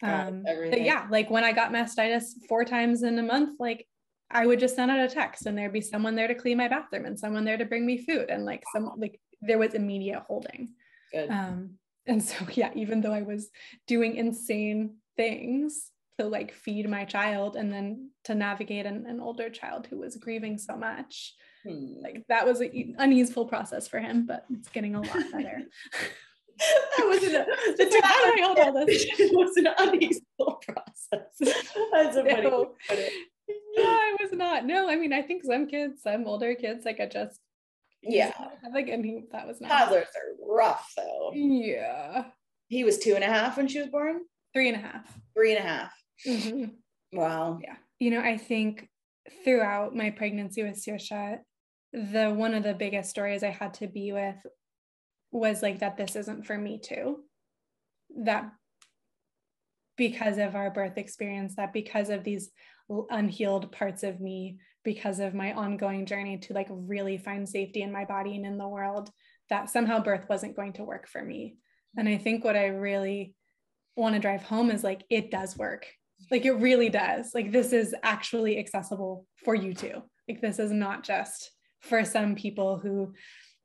[0.04, 3.86] um but yeah like when i got mastitis four times in a month like
[4.34, 6.68] I would just send out a text and there'd be someone there to clean my
[6.68, 10.24] bathroom and someone there to bring me food and like some like there was immediate
[10.28, 10.70] holding.
[11.12, 11.30] Good.
[11.30, 11.76] Um,
[12.06, 13.50] and so yeah, even though I was
[13.88, 19.50] doing insane things to like feed my child and then to navigate an, an older
[19.50, 21.96] child who was grieving so much, hmm.
[22.02, 25.62] like that was an uneaseful process for him, but it's getting a lot better.
[26.98, 27.46] that wasn't a,
[27.78, 29.06] the time all this.
[29.20, 31.32] It was an uneaseful process.
[31.92, 32.74] That's a funny no
[33.78, 34.66] yeah, I was not.
[34.66, 37.40] No, I mean, I think some kids, some older kids, like I just
[38.04, 38.34] yeah,
[38.74, 41.32] like I mean, that was not toddlers are rough though.
[41.34, 42.26] Yeah,
[42.68, 44.22] he was two and a half when she was born.
[44.54, 45.20] Three and a half.
[45.36, 45.94] Three and a half.
[46.28, 47.18] Mm-hmm.
[47.18, 47.60] Wow.
[47.62, 48.90] Yeah, you know, I think
[49.44, 51.40] throughout my pregnancy with Saoirse,
[51.94, 54.38] the one of the biggest stories I had to be with
[55.32, 57.20] was like that this isn't for me too.
[58.24, 58.52] That
[59.96, 62.50] because of our birth experience, that because of these
[63.10, 67.92] unhealed parts of me because of my ongoing journey to like really find safety in
[67.92, 69.10] my body and in the world
[69.50, 71.56] that somehow birth wasn't going to work for me
[71.98, 73.34] and i think what i really
[73.96, 75.88] want to drive home is like it does work
[76.30, 80.72] like it really does like this is actually accessible for you too like this is
[80.72, 81.52] not just
[81.82, 83.14] for some people who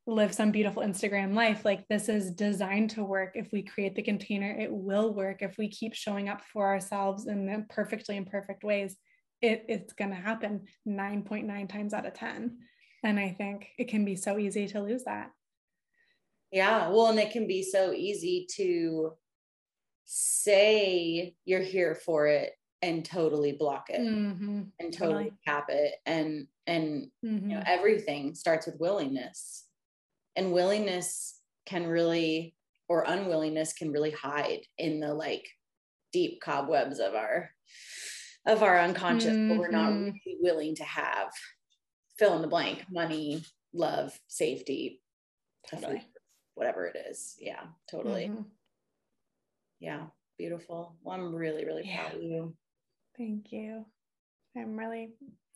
[0.07, 1.65] live some beautiful Instagram life.
[1.65, 3.33] Like this is designed to work.
[3.35, 5.43] If we create the container, it will work.
[5.43, 8.97] If we keep showing up for ourselves in the perfectly imperfect ways,
[9.43, 12.59] it, it's going to happen 9.9 times out of 10
[13.05, 15.31] and i think it can be so easy to lose that
[16.51, 19.13] yeah well and it can be so easy to
[20.05, 22.53] say you're here for it
[22.83, 24.63] and totally block it mm-hmm.
[24.79, 27.49] and totally, totally cap it and and mm-hmm.
[27.49, 27.73] you know mm-hmm.
[27.73, 29.65] everything starts with willingness
[30.37, 32.55] and willingness can really
[32.89, 35.47] or unwillingness can really hide in the like
[36.13, 37.51] deep cobwebs of our
[38.47, 39.49] of our unconscious, mm-hmm.
[39.51, 40.05] but we're not mm-hmm.
[40.05, 41.33] really willing to have
[42.19, 43.43] fill in the blank money,
[43.75, 45.01] love, safety,
[45.71, 46.03] totally.
[46.55, 47.37] whatever it is.
[47.39, 48.29] Yeah, totally.
[48.29, 48.43] Mm-hmm.
[49.81, 50.07] yeah,
[50.39, 50.97] beautiful.
[51.03, 52.09] Well, I'm really, really yeah.
[52.09, 52.55] proud of you.
[53.19, 53.85] Thank you.
[54.57, 55.11] I'm really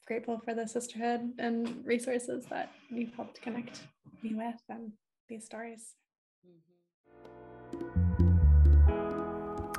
[0.06, 3.80] grateful for the sisterhood and resources that you've helped connect
[4.22, 4.92] me with and
[5.28, 5.94] these stories.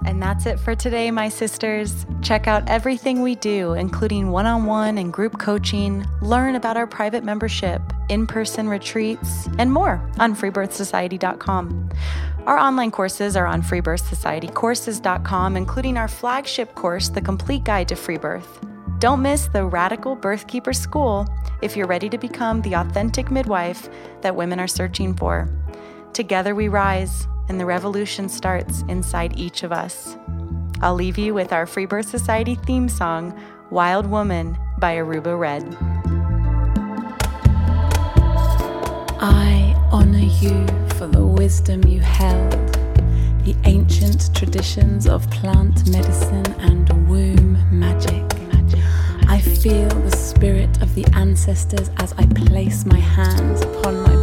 [0.06, 2.06] And that's it for today, my sisters.
[2.22, 6.88] Check out everything we do, including one on one and group coaching, learn about our
[6.88, 11.90] private membership, in person retreats, and more on freebirthsociety.com.
[12.48, 18.18] Our online courses are on freebirthsocietycourses.com, including our flagship course, The Complete Guide to Free
[18.18, 18.66] Birth.
[18.98, 21.28] Don't miss the Radical Birthkeeper School
[21.62, 23.90] if you're ready to become the authentic midwife
[24.22, 25.50] that women are searching for.
[26.14, 30.16] Together we rise, and the revolution starts inside each of us.
[30.80, 33.38] I'll leave you with our Free Birth Society theme song,
[33.70, 35.62] Wild Woman by Aruba Red.
[39.20, 40.66] I honor you
[40.96, 42.52] for the wisdom you held,
[43.44, 48.24] the ancient traditions of plant medicine and womb magic.
[49.28, 54.21] I feel the spirit of the ancestors as I place my hands upon my.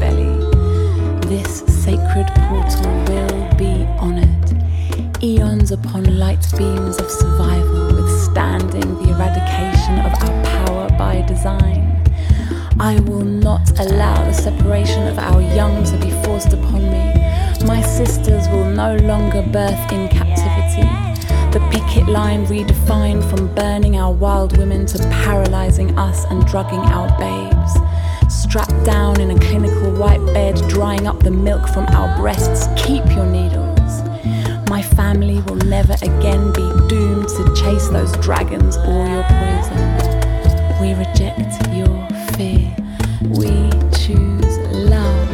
[1.28, 5.22] This sacred portal will be honored.
[5.22, 12.02] Eons upon light beams of survival, withstanding the eradication of our power by design.
[12.80, 17.12] I will not allow the separation of our young to be forced upon me.
[17.66, 20.88] My sisters will no longer birth in captivity.
[21.52, 27.08] The picket line redefined from burning our wild women to paralyzing us and drugging our
[27.18, 27.87] babes.
[28.48, 32.66] Strapped down in a clinical white bed, drying up the milk from our breasts.
[32.82, 34.02] Keep your needles.
[34.70, 39.84] My family will never again be doomed to chase those dragons or your poison.
[40.80, 42.08] We reject your
[42.38, 42.74] fear.
[43.20, 43.68] We
[43.98, 45.28] choose love,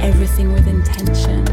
[0.00, 1.44] everything with intention,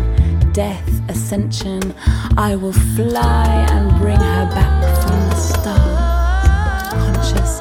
[0.54, 1.94] death, ascension.
[2.38, 7.60] I will fly and bring her back from the stars, conscious